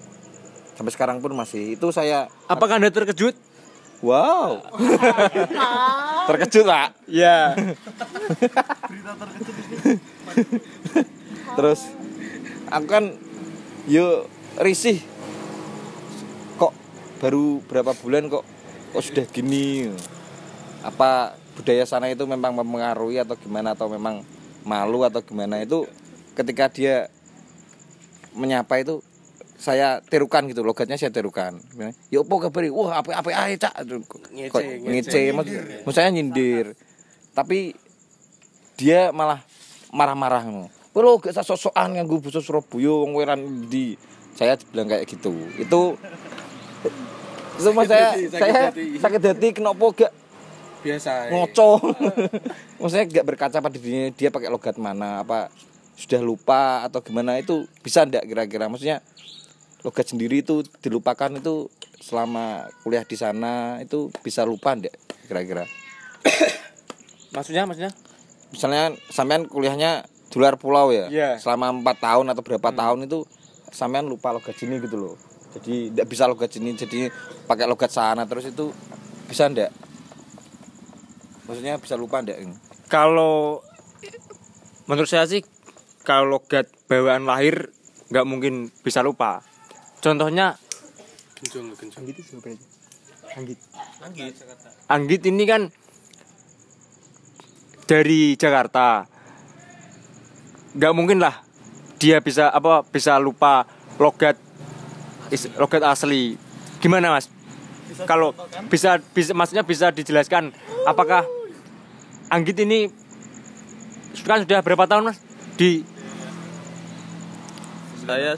[0.72, 1.76] Sampai sekarang pun masih.
[1.76, 3.36] Itu saya Apakah Anda terkejut?
[4.04, 4.60] wow.
[6.28, 6.88] Terkejut, Pak.
[7.08, 7.56] Ya.
[11.56, 11.80] Terus
[12.68, 13.04] aku kan
[13.88, 14.28] yo
[14.60, 15.00] risih.
[17.24, 18.44] Baru berapa bulan kok
[18.92, 19.88] kok sudah gini?
[20.84, 23.72] Apa budaya sana itu memang mempengaruhi atau gimana?
[23.72, 24.20] Atau memang
[24.68, 25.64] malu atau gimana?
[25.64, 25.88] Itu
[26.36, 27.08] ketika dia
[28.36, 29.00] menyapa itu
[29.56, 31.56] saya tirukan gitu logatnya saya tirukan
[32.12, 32.68] ya apa kabar?
[32.68, 33.72] Wah apa apa ae cak.
[34.28, 35.20] Ngece ngece.
[35.32, 36.76] maksud saya nyindir.
[37.32, 37.72] Tapi
[38.76, 39.40] dia malah
[39.96, 40.68] marah-marah ngono.
[40.92, 43.40] Lho gak usah sok-sokan nganggo basa Surabaya wong weran
[43.72, 43.96] di
[44.36, 45.32] saya bilang kayak gitu.
[45.56, 45.96] Itu
[47.54, 48.84] Semua saya hati, sakit saya hati.
[48.98, 50.12] sakit hati kenapa gak
[50.80, 51.70] biasa ngoco.
[52.80, 55.48] Maksudnya gak berkaca pada dirinya dia pakai logat mana apa
[55.94, 58.98] sudah lupa atau gimana itu bisa ndak kira-kira maksudnya
[59.80, 64.90] logat sendiri itu dilupakan itu selama kuliah di sana itu bisa lupa ndak
[65.24, 65.70] kira-kira
[67.30, 67.94] Maksudnya maksudnya?
[68.50, 71.30] misalnya sampean kuliahnya di luar pulau ya Iya.
[71.38, 73.22] selama empat tahun atau berapa tahun itu
[73.70, 75.14] sampean lupa logat sini gitu loh
[75.58, 77.10] jadi tidak bisa logat sini jadi
[77.46, 78.74] pakai logat sana terus itu
[79.30, 79.70] bisa ndak
[81.44, 82.40] maksudnya bisa lupa ndak
[82.88, 83.64] Kalau
[84.84, 85.44] menurut saya sih
[86.04, 87.72] kalau logat bawaan lahir
[88.12, 89.40] nggak mungkin bisa lupa.
[90.04, 90.54] Contohnya
[91.40, 92.04] genjong genjong
[93.34, 93.58] Anggit.
[94.86, 95.72] Anggit ini kan
[97.88, 99.08] dari Jakarta.
[100.76, 101.42] Nggak mungkin lah
[101.98, 103.64] dia bisa apa bisa lupa
[103.96, 104.36] logat
[105.28, 106.36] is- logat asli.
[106.78, 107.28] Gimana mas?
[108.04, 108.34] Kalau
[108.66, 110.50] bisa bisa maksudnya bisa dijelaskan
[110.82, 111.22] apakah
[112.26, 112.88] Anggit ini
[114.24, 115.18] kan sudah berapa tahun mas
[115.54, 115.84] di
[118.00, 118.34] Saya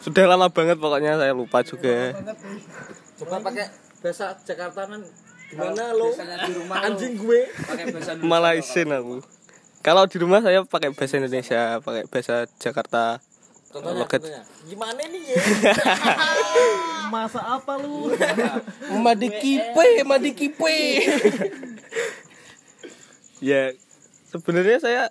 [0.00, 2.16] sudah lama banget pokoknya saya lupa juga.
[3.18, 3.68] coba pakai
[4.00, 5.00] bahasa Jakarta kan
[5.50, 6.08] gimana lo
[6.72, 7.40] anjing gue
[8.22, 9.20] Malah isin aku.
[9.80, 13.20] Kalau di rumah saya pakai bahasa Indonesia, pakai bahasa Jakarta.
[13.70, 14.42] Contohnya, contohnya.
[14.66, 15.42] gimana nih ya
[17.14, 18.14] Masa apa lu?
[19.02, 20.78] madi kipe madi kipe.
[23.42, 23.74] Ya
[24.30, 25.02] sebenarnya saya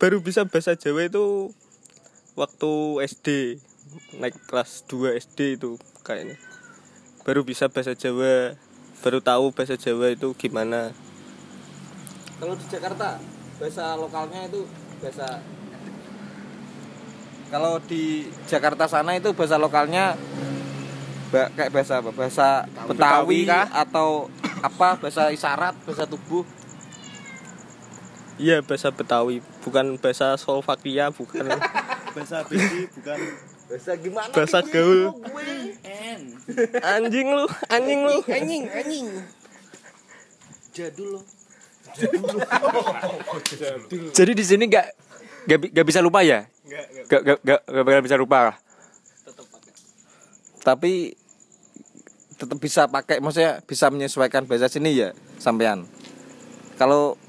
[0.00, 1.52] baru bisa bahasa Jawa itu
[2.32, 2.72] waktu
[3.04, 3.60] SD
[4.16, 6.40] naik kelas 2 SD itu kayaknya.
[7.28, 8.56] Baru bisa bahasa Jawa
[9.04, 10.96] baru tahu bahasa Jawa itu gimana.
[12.40, 13.20] Kalau di Jakarta
[13.60, 14.64] bahasa lokalnya itu
[15.04, 15.44] bahasa
[17.54, 20.18] kalau di Jakarta sana itu bahasa lokalnya
[21.30, 22.10] ba- kayak bahasa apa?
[22.10, 23.66] Bahasa Betawi, Betawi kah?
[23.70, 24.26] atau
[24.58, 24.98] apa?
[24.98, 26.42] Bahasa isyarat bahasa tubuh?
[28.42, 29.38] Iya bahasa Betawi.
[29.62, 31.46] Bukan bahasa Slovakia bukan.
[32.14, 33.18] Bahasa BD bukan.
[33.70, 35.14] Bahasa gimana bahasa gaul.
[35.18, 35.50] Gue?
[36.78, 38.18] anjing lu anjing lu.
[38.26, 39.06] Anjing anjing.
[40.74, 41.24] Jadul loh.
[44.18, 44.66] Jadi di sini
[45.58, 46.50] bi- nggak bisa lupa ya?
[47.06, 48.40] Nggak nggak nggak nggak bakal bisa lupa.
[50.64, 51.12] tapi
[52.40, 55.84] tetap bisa pakai maksudnya bisa menyesuaikan bahasa sini ya sampean.
[56.80, 57.20] Kalau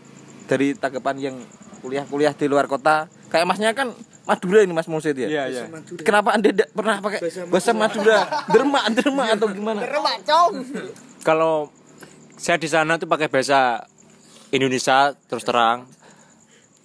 [0.47, 1.35] dari tanggapan yang
[1.83, 3.91] kuliah-kuliah di luar kota kayak masnya kan
[4.25, 5.29] Madura ini Mas Musid ya?
[5.29, 5.63] Iya iya.
[6.01, 8.19] kenapa anda tidak pernah pakai bahasa Madura.
[8.49, 9.83] derma derma atau gimana?
[11.21, 11.69] Kalau
[12.39, 13.85] saya di sana tuh pakai bahasa
[14.49, 15.85] Indonesia terus terang.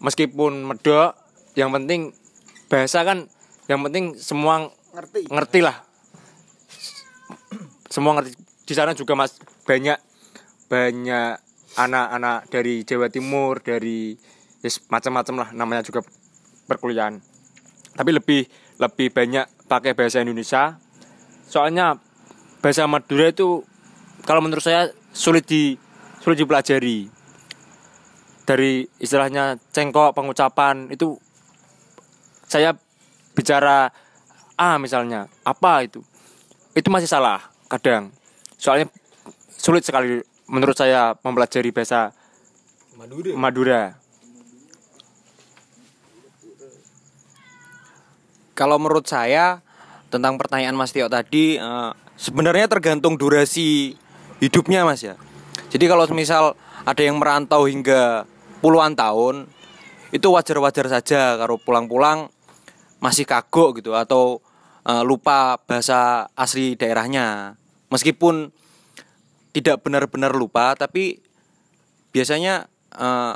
[0.00, 1.12] Meskipun medok,
[1.56, 2.12] yang penting
[2.70, 3.26] bahasa kan
[3.66, 5.26] yang penting semua Ngerti.
[5.26, 5.76] ngerti lah.
[7.90, 8.38] Semua ngerti.
[8.64, 9.34] Di sana juga mas
[9.66, 9.98] banyak
[10.70, 11.34] banyak
[11.74, 14.14] anak-anak dari Jawa Timur, dari
[14.62, 16.06] yes, macam-macam lah namanya juga
[16.70, 17.18] perkuliahan.
[17.98, 18.46] Tapi lebih
[18.78, 20.78] lebih banyak pakai bahasa Indonesia.
[21.50, 21.98] Soalnya
[22.62, 23.66] bahasa Madura itu
[24.22, 25.74] kalau menurut saya sulit di
[26.22, 27.10] sulit dipelajari.
[28.46, 31.18] Dari istilahnya cengkok pengucapan itu
[32.50, 32.74] saya
[33.38, 33.94] bicara
[34.58, 36.02] A misalnya, apa itu?
[36.74, 37.38] Itu masih salah
[37.70, 38.10] kadang.
[38.58, 38.90] Soalnya
[39.54, 40.18] sulit sekali
[40.50, 42.10] menurut saya mempelajari bahasa
[42.98, 43.82] Madura Madura.
[48.58, 49.62] Kalau menurut saya
[50.12, 53.94] tentang pertanyaan Mas Tio tadi eh, sebenarnya tergantung durasi
[54.42, 55.16] hidupnya Mas ya.
[55.70, 58.26] Jadi kalau misal ada yang merantau hingga
[58.60, 59.48] puluhan tahun
[60.10, 62.28] itu wajar-wajar saja kalau pulang-pulang
[63.00, 64.38] masih kagok gitu atau
[64.84, 67.56] eh, lupa bahasa asli daerahnya.
[67.90, 68.52] Meskipun
[69.50, 71.18] tidak benar-benar lupa tapi
[72.14, 73.34] biasanya eh,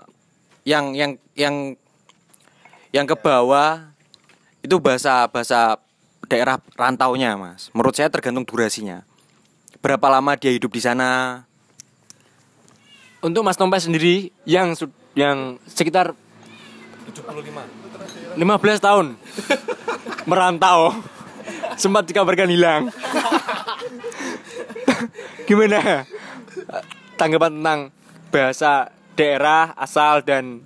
[0.64, 1.74] yang yang yang
[2.94, 3.90] yang ke bawah
[4.62, 5.80] itu bahasa bahasa
[6.28, 7.68] daerah rantaunya mas.
[7.76, 9.04] Menurut saya tergantung durasinya.
[9.84, 11.44] Berapa lama dia hidup di sana?
[13.20, 14.76] Untuk Mas Tompes sendiri yang
[15.16, 16.12] yang sekitar
[17.08, 17.83] 75
[18.80, 19.06] tahun
[20.30, 20.94] merantau
[21.78, 22.90] sempat dikabarkan hilang.
[25.48, 26.08] Gimana
[27.14, 27.80] tanggapan tentang
[28.32, 30.64] bahasa daerah asal dan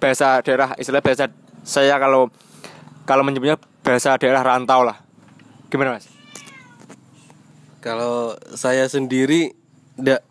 [0.00, 1.28] bahasa daerah istilah bahasa
[1.66, 2.30] saya kalau
[3.04, 5.02] kalau menyebutnya bahasa daerah rantau lah.
[5.68, 6.08] Gimana Mas?
[7.82, 9.54] Kalau saya sendiri
[9.94, 10.26] tidak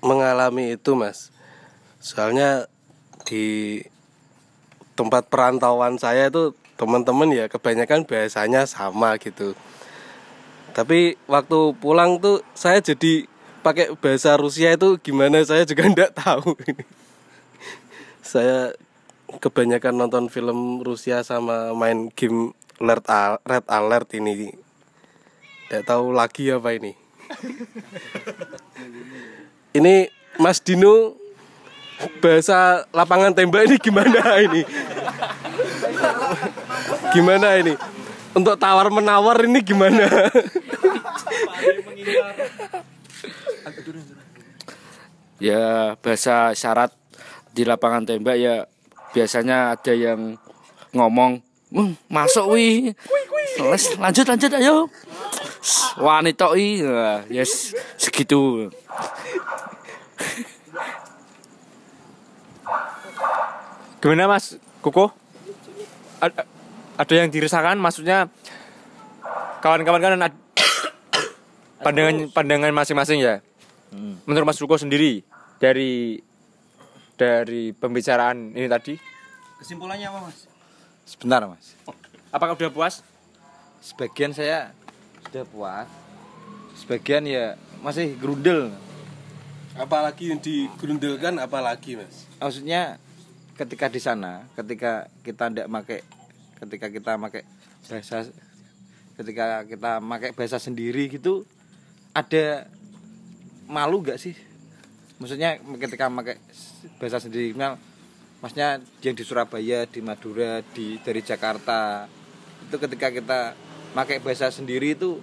[0.00, 1.34] mengalami itu mas
[2.00, 2.70] Soalnya
[3.28, 3.76] di
[5.00, 9.56] tempat perantauan saya itu teman-teman ya kebanyakan bahasanya sama gitu
[10.76, 13.24] Tapi waktu pulang tuh saya jadi
[13.64, 16.52] pakai bahasa Rusia itu gimana saya juga ndak tahu.
[18.20, 18.76] saya
[19.40, 24.54] kebanyakan nonton film Rusia sama main game Red, Al- Red Alert ini.
[25.66, 26.94] Tidak tahu lagi apa ini.
[29.78, 30.06] ini
[30.38, 31.18] Mas Dino
[32.20, 34.62] bahasa lapangan tembak ini gimana ini?
[37.12, 37.74] gimana ini?
[38.30, 40.06] Untuk tawar menawar ini gimana?
[45.40, 46.92] Ya bahasa syarat
[47.50, 48.68] di lapangan tembak ya
[49.10, 50.36] biasanya ada yang
[50.94, 51.40] ngomong
[51.70, 52.92] "Hmm, masuk wi
[53.60, 54.86] Les, lanjut lanjut ayo
[56.00, 58.70] wanita i Wah, yes segitu
[64.00, 65.12] Gimana Mas Kuko?
[66.20, 66.44] Ada,
[66.96, 68.28] ada yang dirasakan maksudnya
[69.60, 70.40] kawan-kawan kan ad-
[71.84, 73.44] pandangan pandangan masing-masing ya.
[74.24, 75.20] Menurut Mas Kuko sendiri
[75.60, 76.20] dari
[77.16, 78.96] dari pembicaraan ini tadi,
[79.60, 80.48] Kesimpulannya apa, Mas?
[81.04, 81.76] Sebentar mas.
[82.32, 83.04] apakah udah puas?
[83.82, 84.72] Sebagian saya
[85.28, 85.88] sudah puas.
[86.78, 88.72] Sebagian ya masih gerundel.
[89.70, 92.96] apalagi yang digerundelkan apalagi mas Maksudnya
[93.60, 96.00] ketika di sana, ketika kita tidak pakai,
[96.64, 97.42] ketika kita pakai
[97.84, 98.16] bahasa,
[99.20, 101.44] ketika kita pakai bahasa sendiri gitu,
[102.16, 102.64] ada
[103.68, 104.32] malu gak sih?
[105.20, 106.40] Maksudnya ketika pakai
[106.96, 107.76] bahasa sendiri, misal,
[108.40, 112.08] maksudnya yang di Surabaya, di Madura, di dari Jakarta,
[112.64, 113.40] itu ketika kita
[113.92, 115.20] pakai bahasa sendiri itu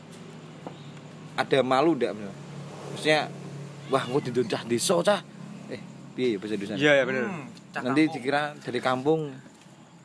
[1.33, 2.29] ada malu Mas?
[2.93, 3.33] Maksudnya
[3.89, 5.21] wah gue di cah desa cah.
[6.17, 6.81] Piye ya bahasa Indonesia?
[6.81, 7.23] Iya ya benar.
[7.85, 9.37] Nanti dikira dari kampung.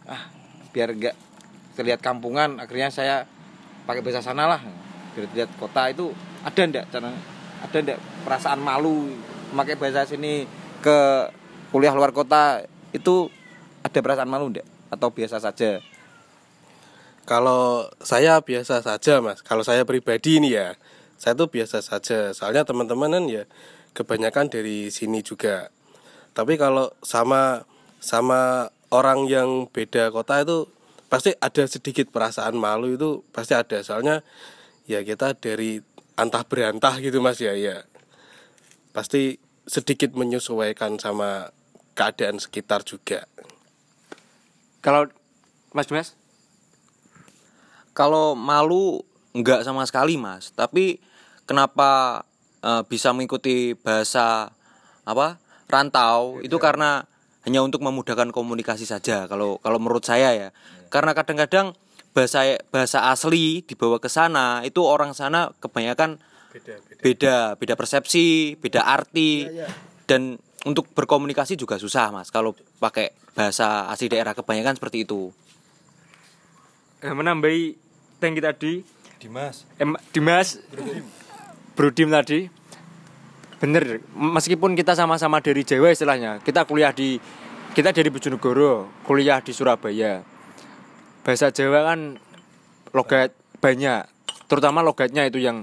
[0.05, 0.29] Ah,
[0.77, 1.17] biar enggak
[1.73, 3.25] terlihat kampungan, akhirnya saya
[3.89, 4.61] pakai bahasa sana lah.
[5.17, 6.13] Biar terlihat kota itu
[6.45, 7.17] ada ndak cara
[7.65, 7.99] ada ndak
[8.29, 9.09] perasaan malu
[9.57, 10.45] memakai bahasa sini
[10.85, 10.99] ke
[11.73, 12.61] kuliah luar kota
[12.93, 13.33] itu
[13.81, 15.81] ada perasaan malu ndak atau biasa saja?
[17.25, 20.77] Kalau saya biasa saja mas, kalau saya pribadi ini ya,
[21.17, 22.37] saya tuh biasa saja.
[22.37, 23.49] Soalnya teman-teman kan ya
[23.97, 25.73] kebanyakan dari sini juga.
[26.33, 27.69] Tapi kalau sama
[28.01, 30.69] sama orang yang beda kota itu
[31.13, 33.85] pasti ada sedikit perasaan malu itu pasti ada.
[33.85, 34.25] Soalnya
[34.89, 35.81] ya kita dari
[36.17, 37.85] antah berantah gitu mas ya ya.
[38.97, 39.37] Pasti
[39.69, 41.53] sedikit menyesuaikan sama
[41.93, 43.29] keadaan sekitar juga.
[44.83, 45.07] Kalau
[45.73, 46.19] Mas Dimas,
[47.93, 49.05] Kalau malu
[49.37, 50.97] enggak sama sekali mas, tapi
[51.45, 52.25] kenapa
[52.65, 54.49] eh, bisa mengikuti bahasa
[55.05, 55.42] apa
[55.73, 57.09] rantau itu karena
[57.49, 59.25] hanya untuk memudahkan komunikasi saja.
[59.27, 60.49] Kalau kalau menurut saya ya,
[60.93, 61.73] karena kadang-kadang
[62.13, 66.21] bahasa bahasa asli dibawa ke sana itu orang sana kebanyakan
[67.01, 67.75] beda beda.
[67.75, 69.49] persepsi, beda arti
[70.05, 70.37] dan
[70.69, 75.33] untuk berkomunikasi juga susah mas kalau pakai bahasa asli daerah kebanyakan seperti itu.
[77.03, 77.75] eh, menambahi
[78.23, 78.85] thank you tadi,
[79.19, 79.67] Dimas.
[79.81, 80.61] Em, Dimas,
[81.75, 82.47] Brodim tadi,
[83.63, 84.03] bener.
[84.19, 87.23] Meskipun kita sama-sama dari Jawa istilahnya, kita kuliah di
[87.79, 90.27] kita dari Bojonegoro, kuliah di Surabaya.
[91.23, 92.19] Bahasa Jawa kan
[92.91, 93.31] logat
[93.63, 94.03] banyak,
[94.51, 95.63] terutama logatnya itu yang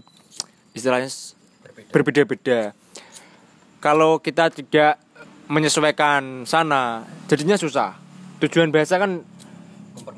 [0.72, 1.12] istilahnya
[1.92, 2.72] berbeda-beda.
[3.84, 4.96] Kalau kita tidak
[5.52, 8.00] menyesuaikan sana, jadinya susah.
[8.40, 9.20] Tujuan bahasa kan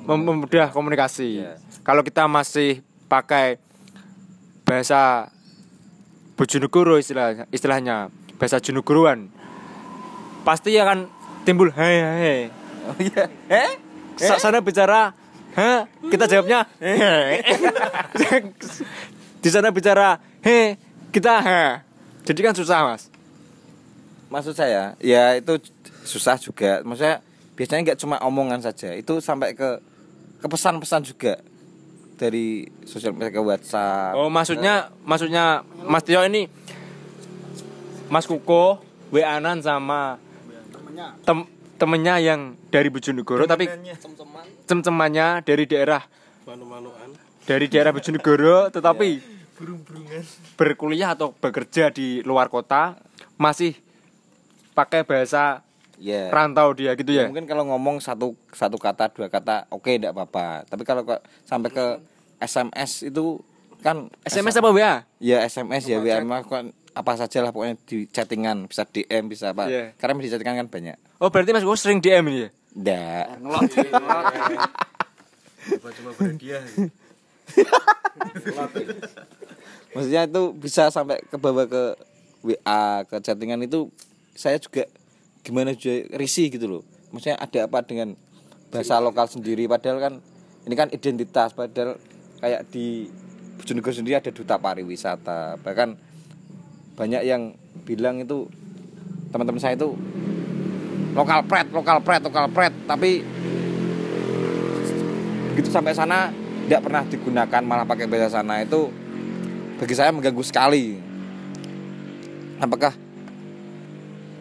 [0.05, 1.41] mem- memudah komunikasi.
[1.81, 3.57] Kalau kita masih pakai
[4.61, 5.33] bahasa
[6.41, 8.09] Bojonegoro istilahnya, istilahnya
[8.41, 9.29] bahasa Jonegoroan,
[10.41, 11.05] pasti akan
[11.45, 12.39] timbul hei hei.
[12.89, 13.29] Oh iya.
[13.45, 13.77] Eh?
[14.17, 15.13] Sa- Sana bicara,
[15.53, 17.45] heh, kita jawabnya, hei.
[19.45, 20.81] Di sana bicara, hei,
[21.13, 21.71] kita heh.
[22.25, 23.05] Jadi kan susah mas.
[24.31, 25.59] maksud saya ya itu
[26.07, 27.19] susah juga maksudnya
[27.51, 29.75] biasanya nggak cuma omongan saja itu sampai ke
[30.39, 31.35] ke pesan-pesan juga
[32.21, 34.13] dari sosial media ke WhatsApp.
[34.13, 36.45] Oh maksudnya, maksudnya Mas Tio ini,
[38.13, 38.77] Mas Kuko,
[39.09, 40.21] Weanan sama
[41.25, 41.39] tem
[41.81, 43.65] temennya yang dari Bojonegoro tapi
[44.69, 46.05] cem-cemannya dari daerah
[46.45, 47.17] Manu-manuan.
[47.49, 49.17] dari daerah Bojonegoro tetapi
[50.55, 53.01] berkuliah atau bekerja di luar kota
[53.35, 53.73] masih
[54.77, 55.65] pakai bahasa
[56.01, 57.29] ya rantau dia gitu ya.
[57.29, 60.65] mungkin kalau ngomong satu satu kata dua kata oke tidak apa-apa.
[60.65, 61.05] Tapi kalau
[61.45, 61.85] sampai ke
[62.41, 63.39] SMS itu
[63.85, 65.05] kan SMS apa WA?
[65.21, 69.69] ya SMS ya WA kan apa saja lah pokoknya di chattingan bisa DM bisa apa.
[69.69, 69.95] Iya.
[69.95, 70.97] karena di chattingan kan banyak.
[71.21, 72.49] Oh berarti Mas Kuko sering DM ini ya?
[72.75, 73.25] Nggak.
[75.61, 76.65] coba-coba berhadiah
[79.93, 81.83] maksudnya itu bisa sampai ke bawah ke
[82.41, 83.91] WA ke chattingan itu
[84.33, 84.87] saya juga
[85.45, 86.83] gimana juga risih gitu loh.
[87.11, 88.15] Maksudnya ada apa dengan
[88.71, 89.67] bahasa lokal sendiri?
[89.67, 90.13] Padahal kan
[90.65, 91.99] ini kan identitas padahal
[92.41, 93.05] kayak di
[93.61, 95.61] Bojonegoro sendiri ada duta pariwisata.
[95.61, 95.89] Bahkan
[96.97, 97.53] banyak yang
[97.85, 98.49] bilang itu
[99.29, 99.93] teman-teman saya itu
[101.13, 102.73] lokal pret lokal pret lokal pret.
[102.89, 103.21] Tapi
[105.53, 106.33] begitu sampai sana
[106.65, 108.89] tidak pernah digunakan malah pakai bahasa sana itu
[109.77, 110.97] bagi saya mengganggu sekali.
[112.57, 112.97] Apakah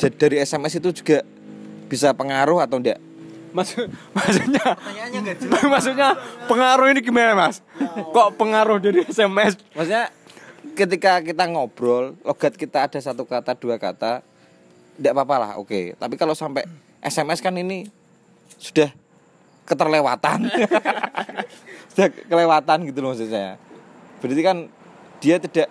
[0.01, 1.21] dari SMS itu juga
[1.93, 3.10] bisa pengaruh atau enggak
[3.51, 4.67] Maksud, maksudnya
[5.75, 6.09] maksudnya
[6.47, 7.63] pengaruh ini gimana mas?
[8.15, 9.59] Kok pengaruh dari SMS?
[9.75, 10.11] maksudnya
[10.79, 14.23] ketika kita ngobrol logat kita ada satu kata dua kata
[14.97, 15.99] tidak apa-apa lah oke.
[15.99, 16.65] Tapi kalau sampai
[17.03, 17.89] SMS kan ini
[18.61, 18.93] sudah
[19.67, 20.47] keterlewatan.
[21.91, 23.59] Sudah kelewatan gitu loh maksud saya
[24.21, 24.57] berarti kan
[25.19, 25.69] dia tidak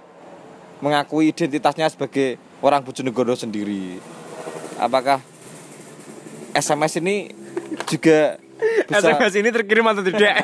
[0.81, 4.01] mengakui identitasnya sebagai orang Bojonegoro sendiri.
[4.81, 5.21] Apakah
[6.55, 7.29] SMS ini
[7.87, 8.37] juga
[8.89, 10.43] bisa SMS ini terkirim atau tidak?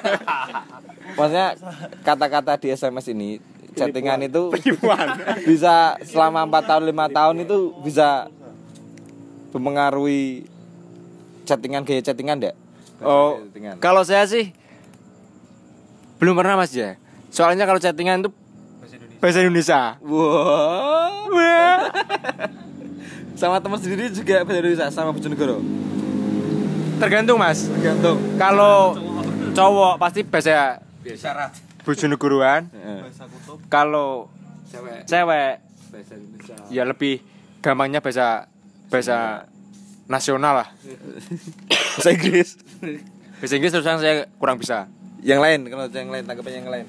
[1.18, 1.56] Maksudnya
[2.03, 3.39] kata-kata di SMS ini
[3.76, 4.52] chattingan itu
[5.49, 8.27] bisa selama 4 tahun 5 tahun itu bisa
[9.52, 10.47] mempengaruhi
[11.43, 12.56] chattingan gaya chattingan enggak?
[13.03, 13.76] Oh, Chattingan.
[13.84, 14.56] kalau saya sih
[16.19, 16.95] belum pernah mas ya.
[17.31, 18.31] Soalnya kalau chattingan itu
[19.19, 19.99] bahasa Indonesia.
[19.99, 21.31] Wow.
[21.35, 21.91] Wah.
[23.35, 25.60] Sama teman sendiri juga bahasa Indonesia sama Bojonegoro.
[26.95, 27.67] Tergantung mas.
[27.67, 28.17] Tergantung.
[28.39, 28.95] Kalau
[29.51, 31.51] cowok pasti bahasa Syarat.
[31.85, 32.72] Bojonegoroan.
[32.73, 32.99] Heeh.
[33.69, 34.31] Kalau
[35.05, 35.61] cewek
[35.93, 36.55] Bahasa Indonesia.
[36.73, 37.23] ya lebih
[37.63, 38.49] gampangnya bahasa
[38.89, 39.47] bahasa
[40.09, 40.67] nasional lah.
[41.95, 42.59] Bahasa Inggris.
[43.39, 44.89] Bahasa Inggris terus saya kurang bisa.
[45.22, 46.85] Yang lain kalau yang lain tanggapan yang lain.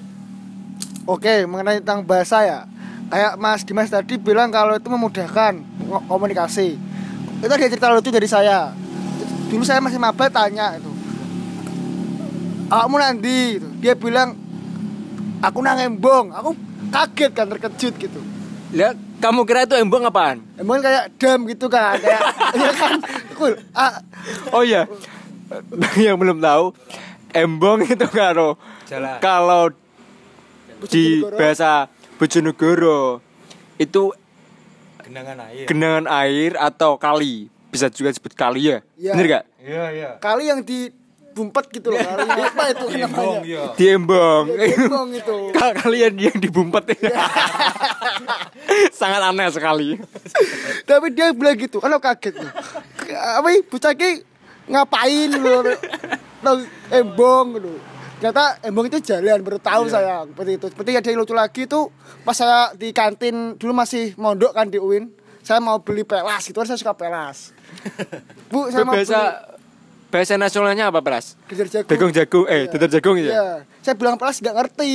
[1.07, 2.59] Oke, mengenai tentang bahasa ya.
[3.07, 5.62] Kayak Mas Dimas tadi bilang kalau itu memudahkan
[6.11, 6.74] komunikasi.
[7.39, 8.74] Itu ada cerita lucu dari saya.
[9.47, 10.90] Dulu saya masih maba tanya itu.
[12.66, 13.68] Kamu nanti gitu.
[13.78, 14.35] Dia bilang
[15.39, 16.35] aku nang embong.
[16.35, 16.55] Aku
[16.90, 18.20] kaget kan terkejut gitu.
[18.74, 20.43] Lihat, kamu kira itu embong apaan?
[20.59, 22.23] Embong kayak dam gitu kan, kayak
[22.66, 22.98] ya kan.
[23.39, 23.55] Cool.
[23.70, 24.02] Ah,
[24.51, 24.90] Oh iya.
[25.94, 26.74] Yang belum tahu,
[27.31, 28.59] embong itu kalau
[29.23, 29.70] kalau
[30.90, 31.86] di bahasa
[32.18, 33.23] Bojonegoro
[33.78, 34.10] itu
[35.06, 37.47] genangan air genangan air atau kali.
[37.77, 38.78] Bisa juga disebut kali ya.
[38.97, 39.12] Iya.
[39.12, 39.44] Bener gak?
[39.61, 40.11] iya iya.
[40.16, 40.89] Kali yang di
[41.36, 42.24] bumpet gitu loh kali.
[42.24, 43.40] Apa itu namanya?
[43.77, 44.44] Di embong.
[44.57, 45.36] embong itu.
[45.61, 46.97] Kal- Kalian yang dibumpet
[48.98, 50.01] Sangat aneh sekali.
[50.89, 52.51] Tapi dia bilang gitu kan aku kaget tuh.
[53.12, 54.24] Apa ini, bocah ki
[54.73, 55.31] ngapain?
[56.40, 56.59] Nang
[56.89, 57.73] embong gitu.
[58.16, 60.66] Ternyata embong itu jalan baru tahu saya seperti itu.
[60.73, 61.93] Seperti ada yang lucu lagi tuh
[62.24, 65.12] pas saya di kantin dulu masih mondok kan di UIN
[65.47, 67.55] saya mau beli pelas gitu kan saya suka pelas
[68.51, 69.55] bu saya mau Bahasa beli
[70.06, 71.35] Bahasa nasionalnya apa Pras?
[71.47, 72.70] dadar jagung Jagung jagung Eh Iya.
[72.70, 73.27] dadar jagung ya?
[73.27, 73.47] Iya,
[73.82, 74.93] saya bilang pelas nggak ngerti.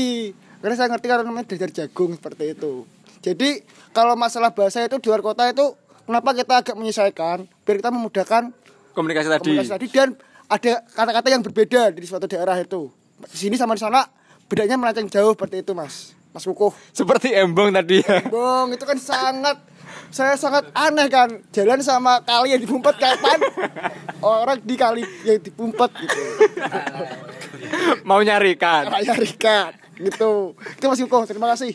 [0.58, 2.88] Karena saya ngerti karena namanya dadar jagung seperti itu.
[3.20, 3.50] Jadi
[3.92, 5.76] kalau masalah bahasa itu di luar kota itu
[6.08, 8.44] kenapa kita agak menyesuaikan biar kita memudahkan
[8.92, 10.10] Komunikasi tadi komunikasi tadi dan
[10.48, 12.88] ada kata-kata yang berbeda di suatu daerah itu.
[13.22, 14.08] Di sini sama di sana
[14.48, 16.16] bedanya melenceng jauh seperti itu, Mas.
[16.32, 16.72] Mas Kukuh.
[16.92, 19.60] Seperti embong tadi ya Bong, itu kan sangat
[20.12, 23.40] saya sangat aneh kan jalan sama kali yang dibumpet kapan
[24.20, 26.22] orang di kali yang dibumpet gitu.
[28.04, 30.54] Mau nyarikan Raya Rikat gitu.
[30.56, 31.72] Itu Mas Yuko terima kasih.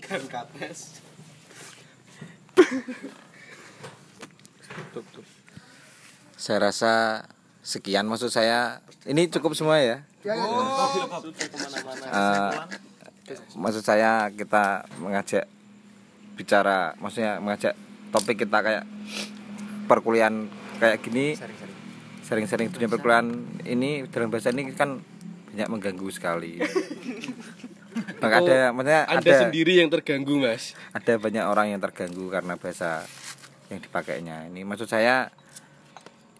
[6.37, 7.25] Saya rasa
[7.65, 8.85] sekian maksud saya.
[9.09, 10.05] Ini cukup semua ya.
[12.07, 12.53] Eh,
[13.57, 15.47] maksud saya kita mengajak
[16.37, 17.73] bicara maksudnya mengajak
[18.15, 18.85] topik kita kayak
[19.87, 20.51] perkuliahan
[20.83, 21.39] kayak gini
[22.27, 23.29] sering-sering dunia perkuliahan
[23.63, 24.99] ini dalam bahasa ini kan
[25.57, 26.59] banyak mengganggu sekali.
[28.21, 30.77] Maka ada maksudnya Anda ada sendiri yang terganggu mas?
[30.93, 33.09] Ada banyak orang yang terganggu karena bahasa
[33.73, 34.53] yang dipakainya.
[34.53, 35.33] Ini maksud saya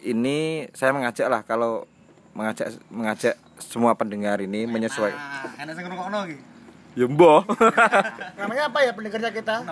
[0.05, 1.89] ini saya mengajak lah kalau
[2.37, 5.17] mengajak mengajak semua pendengar ini menyesuaikan
[5.57, 6.37] Enak sing ngrungokno iki.
[6.93, 7.41] ya mbah.
[8.37, 9.65] Namanya apa ya pendengarnya kita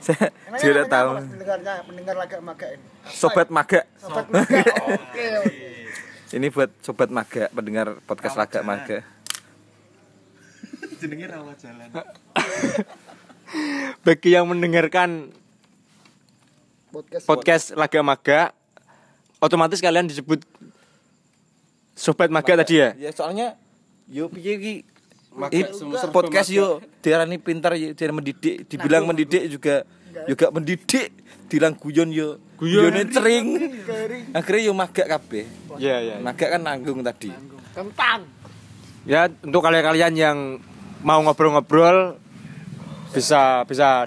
[0.00, 1.10] saya juga namanya tahu.
[1.10, 2.86] Apa, Mas, pendengarnya pendengar laga maga ini?
[3.08, 3.80] Sobat maga.
[4.00, 4.60] Sobat maga.
[4.96, 6.36] Oke oke.
[6.36, 8.98] ini buat sobat maga pendengar podcast laga maga.
[11.00, 11.88] Jenenge rawat jalan.
[14.06, 15.34] Bagi yang mendengarkan
[16.94, 17.24] podcast.
[17.26, 18.40] podcast Laga Maga
[19.42, 20.44] Otomatis kalian disebut
[21.98, 22.94] Sobat Maga tadi ya?
[22.94, 23.58] ya soalnya
[24.06, 24.86] yo piye
[25.74, 28.66] serba podcast yo diarani pintar yo diarani mendidik.
[28.66, 29.86] Dibilang mendidik juga
[30.26, 31.14] juga mendidik.
[31.50, 33.46] Dibilang guyon yo guyone cering
[34.36, 35.48] akhirnya yo magak kabeh.
[35.80, 36.14] Iya, iya.
[36.20, 37.32] magak kan nanggung tadi.
[37.72, 38.26] Kentang.
[39.08, 40.38] Ya untuk kalian-kalian yang
[41.00, 42.20] mau ngobrol-ngobrol
[43.10, 44.06] bisa bisa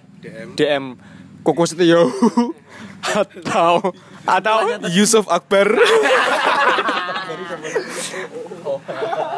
[0.55, 0.95] DM,
[1.43, 2.07] Koko Setio
[3.19, 3.91] atau
[4.23, 5.67] atau Yusuf Akbar.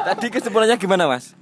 [0.05, 1.33] tadi kesimpulannya gimana mas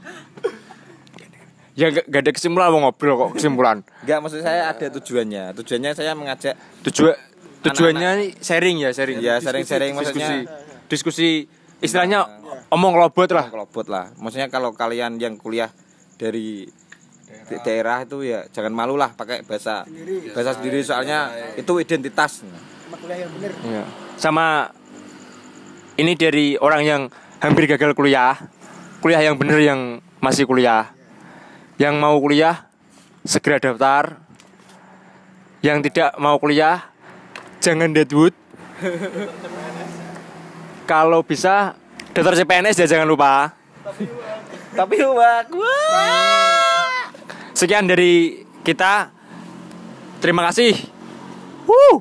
[1.74, 3.82] ya gak, gak ada kesimpulan mau ngobrol kok kesimpulan.
[4.06, 6.54] Enggak maksud saya ada tujuannya tujuannya saya mengajak
[6.86, 7.18] Tujuan
[7.66, 9.18] tujuannya ini sharing ya sharing.
[9.24, 10.46] Ya, sharing-sharing maksudnya.
[10.86, 11.50] diskusi
[11.82, 12.28] istilahnya
[12.70, 13.50] omong kelobot lah.
[13.50, 15.74] kelobot lah maksudnya kalau kalian yang kuliah
[16.20, 16.70] dari
[17.44, 19.84] di daerah itu ya jangan malu lah pakai bahasa
[20.32, 23.32] bahasa sendiri soalnya itu identitas Sama kuliah yang.
[23.66, 23.84] Iya.
[24.22, 24.70] Sama
[25.98, 27.02] ini dari orang yang
[27.44, 28.40] hampir gagal kuliah,
[29.04, 30.96] kuliah yang bener yang masih kuliah,
[31.76, 32.72] yang mau kuliah
[33.28, 34.16] segera daftar,
[35.60, 36.88] yang tidak mau kuliah
[37.60, 38.32] jangan deadwood.
[40.92, 41.76] Kalau bisa
[42.16, 43.52] daftar CPNS ya jangan lupa.
[44.74, 45.52] tapi wak
[47.52, 49.12] Sekian dari kita.
[50.24, 50.72] Terima kasih.
[51.68, 52.00] Woo!